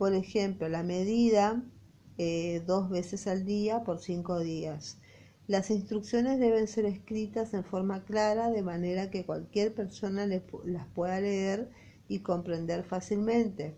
por 0.03 0.15
ejemplo, 0.15 0.69
la 0.69 0.83
medida 0.83 1.63
eh, 2.19 2.61
dos 2.67 2.91
veces 2.91 3.29
al 3.29 3.45
día 3.45 3.85
por 3.85 4.01
cinco 4.01 4.41
días. 4.41 4.99
Las 5.47 5.71
instrucciones 5.71 6.41
deben 6.41 6.67
ser 6.67 6.87
escritas 6.87 7.55
en 7.55 7.63
forma 7.63 8.05
clara 8.05 8.51
de 8.51 8.63
manera 8.63 9.11
que 9.11 9.25
cualquier 9.25 9.73
persona 9.75 10.27
las 10.27 10.87
pueda 10.89 11.21
leer 11.21 11.71
y 12.09 12.19
comprender 12.19 12.83
fácilmente. 12.83 13.77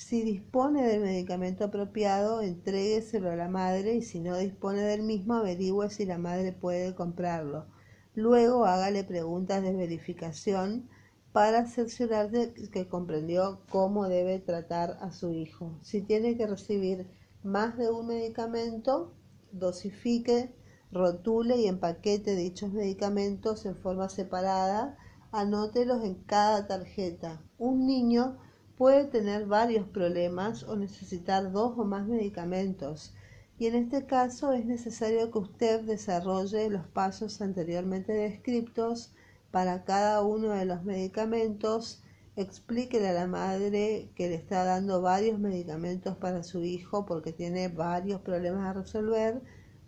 Si 0.00 0.22
dispone 0.22 0.82
del 0.86 1.02
medicamento 1.02 1.64
apropiado, 1.64 2.40
entrégueselo 2.40 3.30
a 3.30 3.36
la 3.36 3.48
madre 3.48 3.96
y 3.96 4.02
si 4.02 4.18
no 4.18 4.34
dispone 4.38 4.80
del 4.80 5.02
mismo, 5.02 5.34
averigüe 5.34 5.90
si 5.90 6.06
la 6.06 6.16
madre 6.16 6.52
puede 6.52 6.94
comprarlo. 6.94 7.66
Luego 8.14 8.64
hágale 8.64 9.04
preguntas 9.04 9.62
de 9.62 9.74
verificación 9.74 10.88
para 11.32 11.66
cerciorar 11.66 12.30
de 12.30 12.54
que 12.72 12.88
comprendió 12.88 13.60
cómo 13.68 14.08
debe 14.08 14.38
tratar 14.38 14.96
a 15.02 15.12
su 15.12 15.34
hijo. 15.34 15.78
Si 15.82 16.00
tiene 16.00 16.34
que 16.34 16.46
recibir 16.46 17.06
más 17.42 17.76
de 17.76 17.90
un 17.90 18.06
medicamento, 18.06 19.12
dosifique, 19.52 20.56
rotule 20.90 21.58
y 21.58 21.66
empaquete 21.66 22.36
dichos 22.36 22.72
medicamentos 22.72 23.66
en 23.66 23.76
forma 23.76 24.08
separada, 24.08 24.96
anótelos 25.30 26.02
en 26.04 26.14
cada 26.14 26.66
tarjeta. 26.66 27.44
Un 27.58 27.86
niño 27.86 28.38
puede 28.80 29.04
tener 29.04 29.44
varios 29.44 29.86
problemas 29.86 30.62
o 30.62 30.74
necesitar 30.74 31.52
dos 31.52 31.74
o 31.76 31.84
más 31.84 32.06
medicamentos. 32.08 33.12
Y 33.58 33.66
en 33.66 33.74
este 33.74 34.06
caso 34.06 34.54
es 34.54 34.64
necesario 34.64 35.30
que 35.30 35.38
usted 35.38 35.82
desarrolle 35.82 36.70
los 36.70 36.86
pasos 36.86 37.42
anteriormente 37.42 38.14
descritos 38.14 39.12
para 39.50 39.84
cada 39.84 40.22
uno 40.22 40.52
de 40.52 40.64
los 40.64 40.82
medicamentos, 40.82 42.02
explíquele 42.36 43.10
a 43.10 43.12
la 43.12 43.26
madre 43.26 44.12
que 44.14 44.30
le 44.30 44.36
está 44.36 44.64
dando 44.64 45.02
varios 45.02 45.38
medicamentos 45.38 46.16
para 46.16 46.42
su 46.42 46.64
hijo 46.64 47.04
porque 47.04 47.34
tiene 47.34 47.68
varios 47.68 48.22
problemas 48.22 48.66
a 48.66 48.80
resolver, 48.80 49.42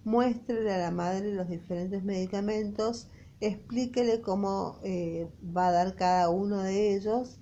muéstrele 0.04 0.70
a 0.70 0.76
la 0.76 0.90
madre 0.90 1.32
los 1.32 1.48
diferentes 1.48 2.04
medicamentos, 2.04 3.08
explíquele 3.40 4.20
cómo 4.20 4.80
eh, 4.84 5.30
va 5.56 5.68
a 5.68 5.72
dar 5.72 5.96
cada 5.96 6.28
uno 6.28 6.62
de 6.62 6.94
ellos. 6.94 7.38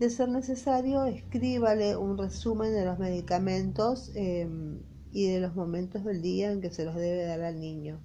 De 0.00 0.08
ser 0.08 0.30
necesario, 0.30 1.04
escríbale 1.04 1.94
un 1.94 2.16
resumen 2.16 2.72
de 2.72 2.86
los 2.86 2.98
medicamentos 2.98 4.10
em, 4.14 4.80
y 5.12 5.26
de 5.26 5.40
los 5.40 5.54
momentos 5.54 6.04
del 6.04 6.22
día 6.22 6.50
en 6.50 6.62
que 6.62 6.70
se 6.70 6.86
los 6.86 6.94
debe 6.94 7.26
dar 7.26 7.42
al 7.42 7.60
niño. 7.60 8.00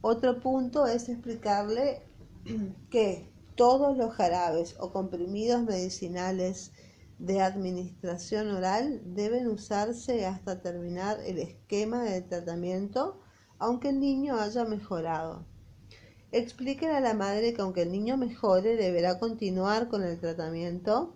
Otro 0.00 0.40
punto 0.40 0.86
es 0.86 1.10
explicarle 1.10 2.00
que 2.90 3.30
todos 3.54 3.98
los 3.98 4.14
jarabes 4.14 4.76
o 4.80 4.94
comprimidos 4.94 5.62
medicinales 5.62 6.72
de 7.18 7.42
administración 7.42 8.48
oral 8.52 9.02
deben 9.04 9.48
usarse 9.48 10.24
hasta 10.24 10.62
terminar 10.62 11.18
el 11.26 11.38
esquema 11.38 12.02
de 12.04 12.22
tratamiento, 12.22 13.20
aunque 13.58 13.90
el 13.90 14.00
niño 14.00 14.40
haya 14.40 14.64
mejorado. 14.64 15.44
Expliquen 16.32 16.92
a 16.92 17.00
la 17.00 17.12
madre 17.12 17.52
que 17.52 17.60
aunque 17.60 17.82
el 17.82 17.92
niño 17.92 18.16
mejore, 18.16 18.76
deberá 18.76 19.18
continuar 19.18 19.88
con 19.88 20.02
el 20.02 20.18
tratamiento 20.18 21.15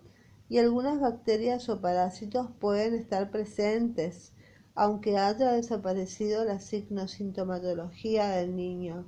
y 0.51 0.57
algunas 0.57 0.99
bacterias 0.99 1.69
o 1.69 1.79
parásitos 1.79 2.49
pueden 2.59 2.93
estar 2.93 3.31
presentes, 3.31 4.33
aunque 4.75 5.17
haya 5.17 5.53
desaparecido 5.53 6.43
la 6.43 6.59
signosintomatología 6.59 8.27
del 8.31 8.57
niño. 8.57 9.05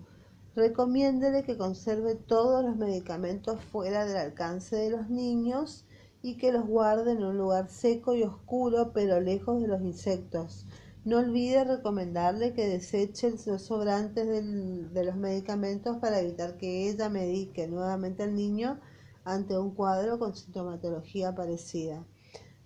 Recomiéndele 0.56 1.44
que 1.44 1.58
conserve 1.58 2.16
todos 2.16 2.64
los 2.64 2.78
medicamentos 2.78 3.62
fuera 3.62 4.06
del 4.06 4.16
alcance 4.16 4.78
de 4.78 4.92
los 4.92 5.10
niños 5.10 5.86
y 6.22 6.38
que 6.38 6.54
los 6.54 6.66
guarde 6.66 7.12
en 7.12 7.26
un 7.26 7.38
lugar 7.38 7.70
seco 7.70 8.16
y 8.16 8.24
oscuro, 8.24 8.94
pero 8.94 9.20
lejos 9.20 9.62
de 9.62 9.68
los 9.68 9.82
insectos. 9.82 10.66
No 11.04 11.18
olvide 11.18 11.66
recomendarle 11.66 12.54
que 12.54 12.70
deseche 12.70 13.30
los 13.48 13.64
sobrantes 13.64 14.26
de 14.26 15.04
los 15.04 15.18
medicamentos 15.18 15.98
para 15.98 16.22
evitar 16.22 16.56
que 16.56 16.88
ella 16.88 17.10
medique 17.10 17.68
nuevamente 17.68 18.24
al 18.24 18.34
niño 18.34 18.80
ante 19.26 19.58
un 19.58 19.76
cuadro 19.76 20.20
con 20.20 20.36
sintomatología 20.36 21.34
parecida. 21.34 22.06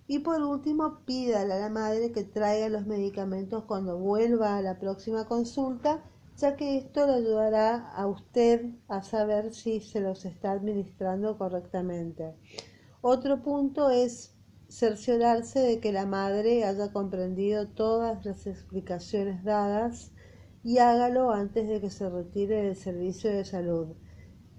Y 0.06 0.20
por 0.20 0.40
último, 0.40 1.00
pídale 1.04 1.54
a 1.54 1.58
la 1.58 1.68
madre 1.68 2.12
que 2.12 2.24
traiga 2.24 2.68
los 2.68 2.86
medicamentos 2.86 3.64
cuando 3.64 3.98
vuelva 3.98 4.56
a 4.56 4.62
la 4.62 4.78
próxima 4.78 5.26
consulta, 5.26 6.02
ya 6.38 6.56
que 6.56 6.78
esto 6.78 7.06
le 7.06 7.14
ayudará 7.14 7.90
a 7.90 8.06
usted 8.06 8.74
a 8.88 9.02
saber 9.02 9.52
si 9.52 9.80
se 9.80 10.00
los 10.00 10.24
está 10.24 10.52
administrando 10.52 11.36
correctamente. 11.36 12.36
Otro 13.02 13.42
punto 13.42 13.90
es 13.90 14.34
cerciorarse 14.68 15.60
de 15.60 15.80
que 15.80 15.92
la 15.92 16.06
madre 16.06 16.64
haya 16.64 16.92
comprendido 16.92 17.68
todas 17.68 18.24
las 18.24 18.46
explicaciones 18.46 19.44
dadas 19.44 20.12
y 20.62 20.78
hágalo 20.78 21.30
antes 21.30 21.68
de 21.68 21.80
que 21.80 21.90
se 21.90 22.08
retire 22.08 22.62
del 22.62 22.76
servicio 22.76 23.30
de 23.30 23.44
salud. 23.44 23.88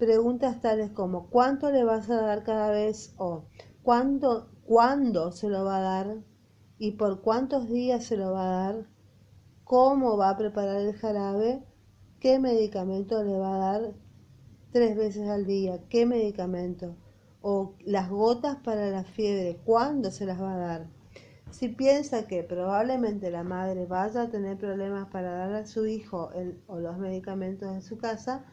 Preguntas 0.00 0.62
tales 0.62 0.90
como 0.92 1.28
¿cuánto 1.28 1.70
le 1.70 1.84
vas 1.84 2.08
a 2.08 2.22
dar 2.22 2.42
cada 2.42 2.70
vez? 2.70 3.12
o 3.18 3.44
¿cuándo, 3.82 4.50
¿cuándo 4.64 5.30
se 5.30 5.50
lo 5.50 5.62
va 5.62 5.76
a 5.76 5.80
dar? 5.82 6.16
¿Y 6.78 6.92
por 6.92 7.20
cuántos 7.20 7.68
días 7.68 8.02
se 8.04 8.16
lo 8.16 8.32
va 8.32 8.44
a 8.44 8.62
dar? 8.62 8.86
¿Cómo 9.62 10.16
va 10.16 10.30
a 10.30 10.38
preparar 10.38 10.80
el 10.80 10.94
jarabe? 10.94 11.62
¿Qué 12.18 12.38
medicamento 12.38 13.22
le 13.22 13.38
va 13.38 13.56
a 13.56 13.58
dar 13.58 13.92
tres 14.72 14.96
veces 14.96 15.28
al 15.28 15.44
día? 15.44 15.82
¿Qué 15.90 16.06
medicamento? 16.06 16.96
o 17.42 17.74
las 17.84 18.08
gotas 18.08 18.56
para 18.56 18.88
la 18.90 19.04
fiebre, 19.04 19.60
¿cuándo 19.64 20.10
se 20.10 20.24
las 20.24 20.40
va 20.40 20.54
a 20.54 20.58
dar? 20.58 20.86
Si 21.50 21.68
piensa 21.68 22.26
que 22.26 22.42
probablemente 22.42 23.30
la 23.30 23.42
madre 23.42 23.84
vaya 23.84 24.22
a 24.22 24.30
tener 24.30 24.56
problemas 24.56 25.08
para 25.10 25.32
dar 25.32 25.52
a 25.52 25.66
su 25.66 25.86
hijo 25.86 26.30
el, 26.32 26.58
o 26.68 26.78
los 26.78 26.96
medicamentos 26.98 27.70
en 27.70 27.82
su 27.82 27.98
casa, 27.98 28.44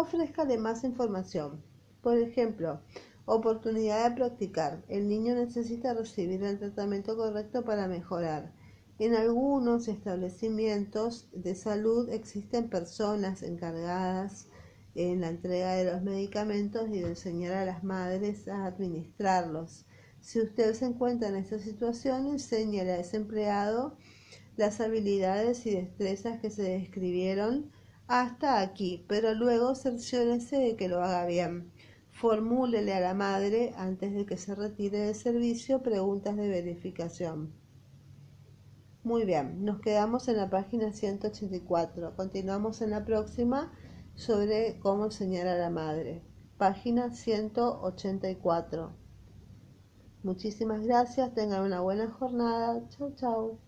ofrézcale 0.00 0.58
más 0.58 0.84
información. 0.84 1.62
Por 2.02 2.18
ejemplo, 2.18 2.80
oportunidad 3.24 4.08
de 4.08 4.16
practicar. 4.16 4.84
El 4.88 5.08
niño 5.08 5.34
necesita 5.34 5.94
recibir 5.94 6.42
el 6.44 6.58
tratamiento 6.58 7.16
correcto 7.16 7.64
para 7.64 7.88
mejorar. 7.88 8.52
En 8.98 9.14
algunos 9.14 9.88
establecimientos 9.88 11.28
de 11.32 11.54
salud 11.54 12.10
existen 12.10 12.68
personas 12.68 13.42
encargadas 13.42 14.48
en 14.94 15.20
la 15.20 15.28
entrega 15.28 15.74
de 15.74 15.90
los 15.90 16.02
medicamentos 16.02 16.88
y 16.88 17.00
de 17.00 17.08
enseñar 17.08 17.54
a 17.54 17.64
las 17.64 17.84
madres 17.84 18.48
a 18.48 18.66
administrarlos. 18.66 19.86
Si 20.20 20.40
usted 20.40 20.74
se 20.74 20.86
encuentra 20.86 21.28
en 21.28 21.36
esta 21.36 21.58
situación, 21.58 22.26
enséñale 22.26 22.92
a 22.92 23.00
ese 23.00 23.16
empleado 23.16 23.96
las 24.56 24.80
habilidades 24.80 25.66
y 25.66 25.72
destrezas 25.72 26.40
que 26.40 26.50
se 26.50 26.62
describieron 26.62 27.70
hasta 28.08 28.60
aquí, 28.60 29.04
pero 29.08 29.34
luego 29.34 29.74
cerciórese 29.74 30.56
de 30.56 30.76
que 30.76 30.88
lo 30.88 31.02
haga 31.02 31.26
bien. 31.26 31.72
Formúlele 32.10 32.94
a 32.94 33.00
la 33.00 33.14
madre, 33.14 33.74
antes 33.76 34.14
de 34.14 34.24
que 34.24 34.36
se 34.36 34.54
retire 34.54 34.98
del 34.98 35.14
servicio, 35.14 35.82
preguntas 35.82 36.36
de 36.36 36.48
verificación. 36.48 37.52
Muy 39.02 39.24
bien, 39.24 39.64
nos 39.64 39.80
quedamos 39.80 40.26
en 40.28 40.36
la 40.36 40.50
página 40.50 40.92
184. 40.92 42.16
Continuamos 42.16 42.80
en 42.80 42.90
la 42.90 43.04
próxima 43.04 43.72
sobre 44.14 44.78
cómo 44.80 45.04
enseñar 45.04 45.46
a 45.46 45.58
la 45.58 45.70
madre. 45.70 46.22
Página 46.58 47.12
184. 47.12 48.92
Muchísimas 50.22 50.82
gracias, 50.82 51.34
tengan 51.34 51.62
una 51.62 51.82
buena 51.82 52.10
jornada. 52.10 52.88
Chau, 52.88 53.14
chau. 53.14 53.65